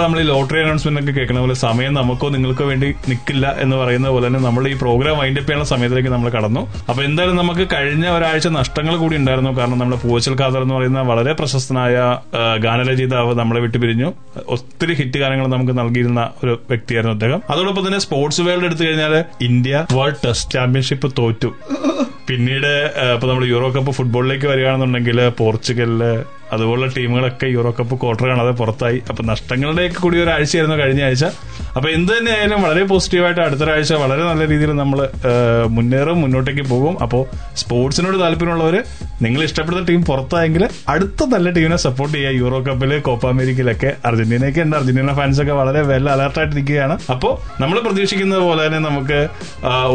നമ്മൾ 0.05 0.19
ഈ 0.21 0.25
ലോട്ടറി 0.31 0.59
അനൗൺസ്മെന്റ് 0.63 1.01
ഒക്കെ 1.01 1.13
കേൾക്കുന്ന 1.17 1.41
പോലെ 1.45 1.55
സമയം 1.65 1.93
നമുക്കോ 1.99 2.27
നിങ്ങൾക്കോ 2.35 2.65
വേണ്ടി 2.71 2.87
നിൽക്കില്ല 3.09 3.45
എന്ന് 3.63 3.75
പറയുന്ന 3.81 4.07
പോലെ 4.13 4.25
തന്നെ 4.27 4.41
നമ്മൾ 4.47 4.63
ഈ 4.71 4.73
പ്രോഗ്രാം 4.83 5.15
വൈൻഡപ്പ് 5.21 5.47
ചെയ്യാനുള്ള 5.47 5.69
സമയത്തിലേക്ക് 5.73 6.11
നമ്മൾ 6.15 6.29
കടന്നു. 6.37 6.61
അപ്പൊ 6.89 7.01
എന്തായാലും 7.07 7.37
നമുക്ക് 7.41 7.65
കഴിഞ്ഞ 7.73 8.05
ഒരാഴ്ച 8.17 8.47
നഷ്ടങ്ങൾ 8.59 8.95
കൂടി 9.03 9.15
ഉണ്ടായിരുന്നു. 9.21 9.51
കാരണം 9.59 9.79
നമ്മുടെ 9.81 9.99
പൂച്ചൽ 10.05 10.35
ഖാദർ 10.41 10.61
എന്ന് 10.65 10.75
പറയുന്ന 10.77 11.01
വളരെ 11.11 11.33
പ്രശസ്തനായ 11.41 11.95
ഗാനരചയിതാവ് 12.65 13.33
നമ്മളെ 13.41 13.61
വിട്ടു 13.65 13.77
പിരിഞ്ഞു. 13.83 14.09
ഒത്തിരി 14.55 14.95
ഹിറ്റ് 15.01 15.19
ഗാനങ്ങൾ 15.23 15.47
നമുക്ക് 15.55 15.75
നൽകിയിരുന്ന 15.81 16.21
ഒരു 16.43 16.55
വ്യക്തിയായിരുന്നു 16.71 17.15
അദ്ദേഹം. 17.17 17.41
അതോടൊപ്പം 17.53 17.85
തന്നെ 17.87 18.01
സ്പോർട്സ് 18.07 18.41
വേൾഡ് 18.49 18.67
എടുത്തു 18.69 18.83
കഴിഞ്ഞാൽ 18.87 19.15
ഇന്ത്യ 19.49 19.85
വേൾഡ് 19.99 20.21
ടെസ്റ്റ് 20.25 20.53
ചാമ്പ്യൻഷിപ്പ് 20.57 21.09
തോറ്റു. 21.19 21.51
പിന്നീട് 22.27 22.71
ഇപ്പൊ 23.15 23.27
നമ്മൾ 23.27 23.45
യൂറോ 23.45 23.67
കപ്പ് 23.71 23.91
ഫുട്ബോളിലേക്ക് 23.91 24.47
വരികയാണെന്നുണ്ടെങ്കിൽ 24.47 25.27
പോർച്ചുഗലിൽ 25.39 26.01
അതുപോലുള്ള 26.53 26.87
ടീമുകളൊക്കെ 26.97 27.47
യൂറോ 27.47 27.71
കപ്പ് 27.79 27.95
ക്വാർട്ടർ 28.01 28.25
കാണാതെ 28.27 28.51
പുറത്തായി. 28.51 28.97
അപ്പൊ 29.09 29.23
നഷ്ടങ്ങളുടെയൊക്കെ 29.23 29.99
കൂടി 29.99 30.17
ഒരാഴ്ചയായിരുന്നു 30.21 30.77
കഴിഞ്ഞ 30.77 31.03
ആഴ്ച. 31.03 31.25
അപ്പൊ 31.75 31.89
എന്ത് 31.89 32.11
തന്നെയായാലും 32.17 32.61
വളരെ 32.61 32.83
പോസിറ്റീവായിട്ട് 32.83 33.41
അടുത്ത 33.41 33.63
ഒരാഴ്ച 33.65 33.93
വളരെ 33.93 34.23
നല്ല 34.23 34.47
രീതിയിൽ 34.47 34.71
നമ്മൾ 34.81 34.99
മുന്നേറും 35.67 36.17
മുന്നോട്ടേക്ക് 36.21 36.63
പോകും. 36.69 36.93
അപ്പോൾ 37.03 37.23
സ്പോർട്സിനോട് 37.55 38.17
താല്പര്യമുള്ളവർ 38.19 38.75
നിങ്ങൾ 39.21 39.43
ഇഷ്ടപ്പെടുന്ന 39.43 39.85
ടീം 39.85 40.05
പുറത്തായെങ്കിൽ 40.05 40.63
അടുത്ത 40.89 41.25
നല്ല 41.33 41.49
ടീമിനെ 41.57 41.77
സപ്പോർട്ട് 41.85 42.15
ചെയ്യുക. 42.17 42.33
യൂറോ 42.41 42.59
കപ്പിൽ 42.65 42.99
കോപ്പ 43.07 43.27
അമേരിക്കയിലൊക്കെ 43.27 43.91
അർജന്റീനയൊക്കെ 44.05 44.61
ഉണ്ട്. 44.61 44.75
അർജന്റീന 44.75 45.13
ഫാൻസ് 45.19 45.41
ഒക്കെ 45.41 45.53
വളരെ 45.61 45.81
വെൽ 45.81 46.09
അലർട്ടായിട്ട് 46.09 46.55
നിൽക്കുകയാണ്. 46.57 46.97
അപ്പോൾ 47.13 47.33
നമ്മൾ 47.61 47.79
പ്രതീക്ഷിക്കുന്നത് 47.79 48.43
പോലെ 48.47 48.61
തന്നെ 48.65 48.79
നമുക്ക് 48.89 49.19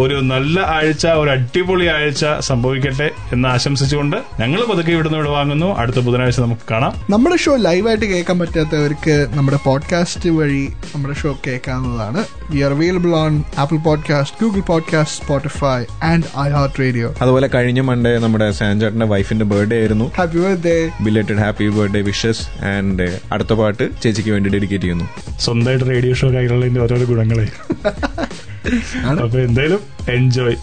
ഒരു 0.02 0.16
നല്ല 0.32 0.60
ആഴ്ച 0.76 1.06
ഒരു 1.06 1.30
അടിപൊളി 1.30 1.86
ആഴ്ച 1.96 2.24
സംഭവിക്കട്ടെ 2.40 3.10
എന്ന് 3.32 3.48
ആശംസിച്ചുകൊണ്ട് 3.48 4.16
ഞങ്ങൾ 4.40 4.60
പതുക്കെ 4.72 4.92
ഇവിടുന്ന് 4.96 5.18
ഇവിടെ 5.18 5.32
വാങ്ങുന്നു. 5.38 5.68
അടുത്ത 5.78 6.00
ബുധനാഴ്ച 6.08 6.40
നമുക്ക് 6.40 6.66
കാണാം. 6.70 6.94
നമ്മുടെ 7.10 7.36
ഷോ 7.44 7.54
ലൈവായിട്ട് 7.68 8.06
കേൾക്കാൻ 8.14 8.38
പറ്റാത്തവർക്ക് 8.38 9.16
നമ്മുടെ 9.38 9.60
പോഡ്കാസ്റ്റ് 9.64 10.30
വഴി 10.40 10.64
നമ്മുടെ 10.94 11.16
show 11.22 11.32
കേൾക്കാവുന്നതാണ്. 11.66 12.20
We 12.50 12.60
are 12.60 12.72
available 12.72 13.08
on 13.16 13.44
Apple 13.58 13.76
podcast 13.76 14.44
Google 14.44 14.60
podcast 14.60 15.24
Spotify 15.24 15.84
and 16.02 16.24
I 16.40 16.48
heart 16.48 16.80
radio 16.80 17.14
അതുപോലെ 17.22 17.50
കഴിഞ്ഞ 17.54 17.80
മൺഡേ 17.80 18.18
നമ്മുടെ 18.18 18.50
സാൻചേട്ടന്റെ 18.50 19.06
വൈഫിന്റെ 19.06 19.44
ബർത്ത്ഡേ 19.44 19.78
ആയിരുന്നു. 19.78 20.12
Happy 20.18 20.38
birthday 20.38 20.90
belated 21.00 21.38
happy 21.38 21.68
birthday 21.68 22.00
wishes 22.00 22.64
and 22.64 23.20
അടുത്ത 23.32 23.52
പാട്ട് 23.52 24.02
ചേച്ചിക്ക് 24.02 24.30
വേണ്ടി 24.30 24.50
ഡെഡിക്കേറ്റ് 24.50 24.84
ചെയ്യുന്നു. 24.84 25.06
സ്വന്തമായിട്ട് 25.40 25.84
റേഡിയോ 25.90 26.14
ഷോ 26.14 26.28
കൈകളുള്ളതിന്റെ 26.28 26.80
ഓരോരോ 26.80 27.04
ഗുണങ്ങളെ. 27.04 27.48
അപ്പൊ 29.22 29.38
എന്തായാലും 29.38 29.80
enjoy 30.08 30.56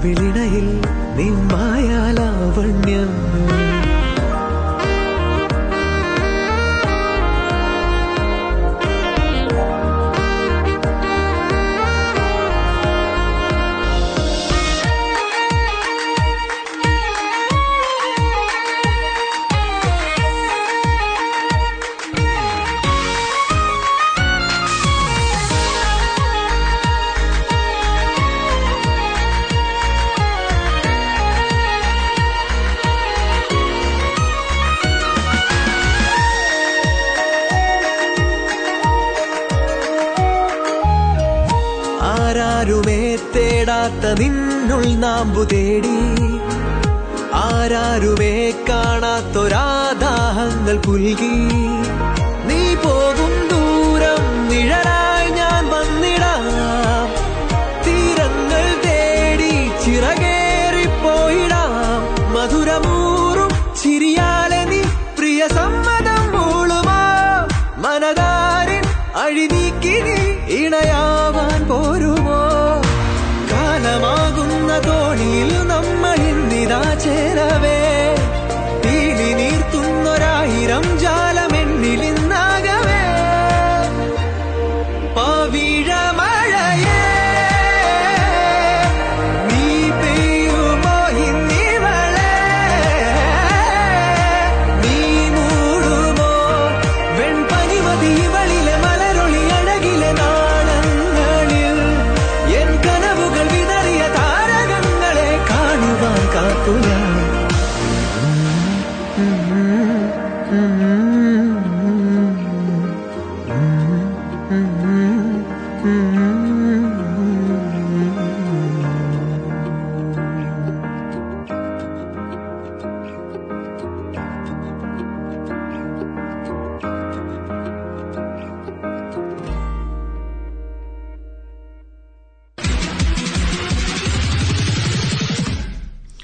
കവിളിണയിൽ 0.00 0.66
നിമ്മായാലാവണ്യം 1.16 1.97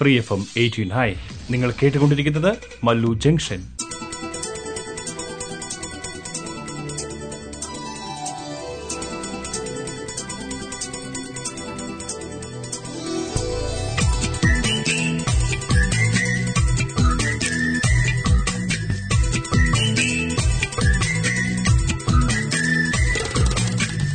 free 0.05 0.17
F 0.17 0.33
M 0.33 0.47
eighteen. 0.57 0.89
Hi 0.89 1.13
നിങ്ങൾ 1.51 1.75
കേട്ടുകൊണ്ടിരിക്കുന്നത് 1.83 2.57
മല്ലു 2.85 3.15
ജംഗ്ഷൻ. 3.15 3.63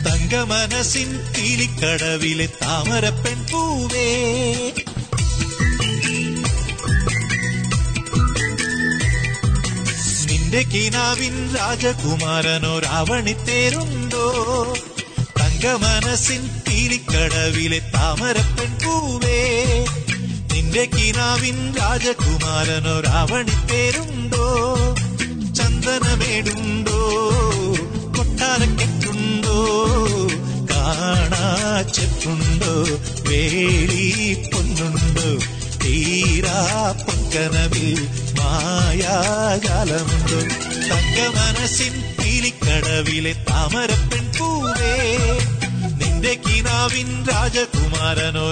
തങ്കമനസിൻ 0.05 1.09
കീലിക്കടവിലെ 1.37 2.49
താമരപ്പെൺ 2.61 3.39
പൂവേ 3.51 4.09
നിന്റെ 10.51 10.69
കിനാവിൻ 10.69 11.55
രാജകുമാരനോ 11.55 12.79
രാവണിത്തേരുണ്ടോ 12.79 14.23
തങ്കമനസിൻ 15.39 16.49
കീലിക്കടവിലെ 16.69 17.79
താമരപ്പെൺ 17.79 18.73
പൂവേ 18.73 19.85
നിന്റെ 20.53 20.85
കിനാവിൻ 20.85 21.75
രാജകുമാരനോ 21.75 22.99
രാവണിത്തേരുണ്ടോ 22.99 24.47
ചന്ദനമേടുണ്ടോ? 25.53 26.99
കൊട്ടാരക്കെട്ടുണ്ടോ? 28.17 29.57
കാണാച്ചെപ്പുണ്ടോ? 30.71 32.73
വേളി 33.29 34.49
പൊന്നുണ്ടോ? 34.53 35.39
തീരാ 35.85 36.95
പൊക്കനവിൽ 37.07 38.07
മായാജാലമുണ്ടോ 38.51 40.39
തങ്കമനസിൻ 40.89 41.93
പീലിക്കടവിലെ 42.17 43.33
താമരപ്പെൺ 43.49 44.25
പൂവേ 44.37 44.95
നിന്റെ 46.01 46.33
കിനാവിൻ 46.45 47.09
രാജകുമാരനോ 47.29 48.47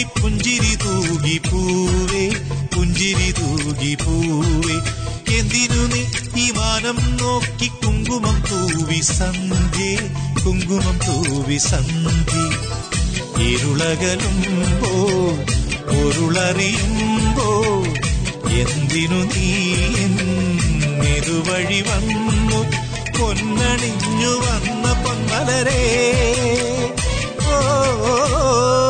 നോക്കി 0.00 0.20
പുഞ്ചിരി 0.20 0.76
തൂകി 0.76 1.38
പൂവേ 1.48 2.24
പുഞ്ചിരി 2.74 3.30
തൂകി 3.32 3.94
പൂവേ. 3.94 4.76
എന്തിനു 5.38 5.80
നീ 5.92 6.02
ഈ 6.42 6.50
മാനം 6.50 6.98
നോക്കി 7.16 7.68
കുങ്കുമം 7.82 8.38
തൂവി 8.50 9.00
സന്ധ്യേ 9.00 9.90
കുങ്കുമം 10.44 10.96
തൂവി 11.06 11.58
സന്ധ്യ? 11.58 12.44
ഇരുളകലുമ്പോ 13.48 14.92
പൊരുളറിയുമ്പോ 15.90 17.48
എന്തിനു 18.62 19.20
നീ 19.32 19.48
എന്നിരുവഴി 20.04 21.80
വന്നു? 21.80 22.60
പൊന്നണിഞ്ഞു 23.18 24.32
വന്ന 24.44 24.86
പൊന്മലരേ 25.04 25.80
You're 27.42 28.89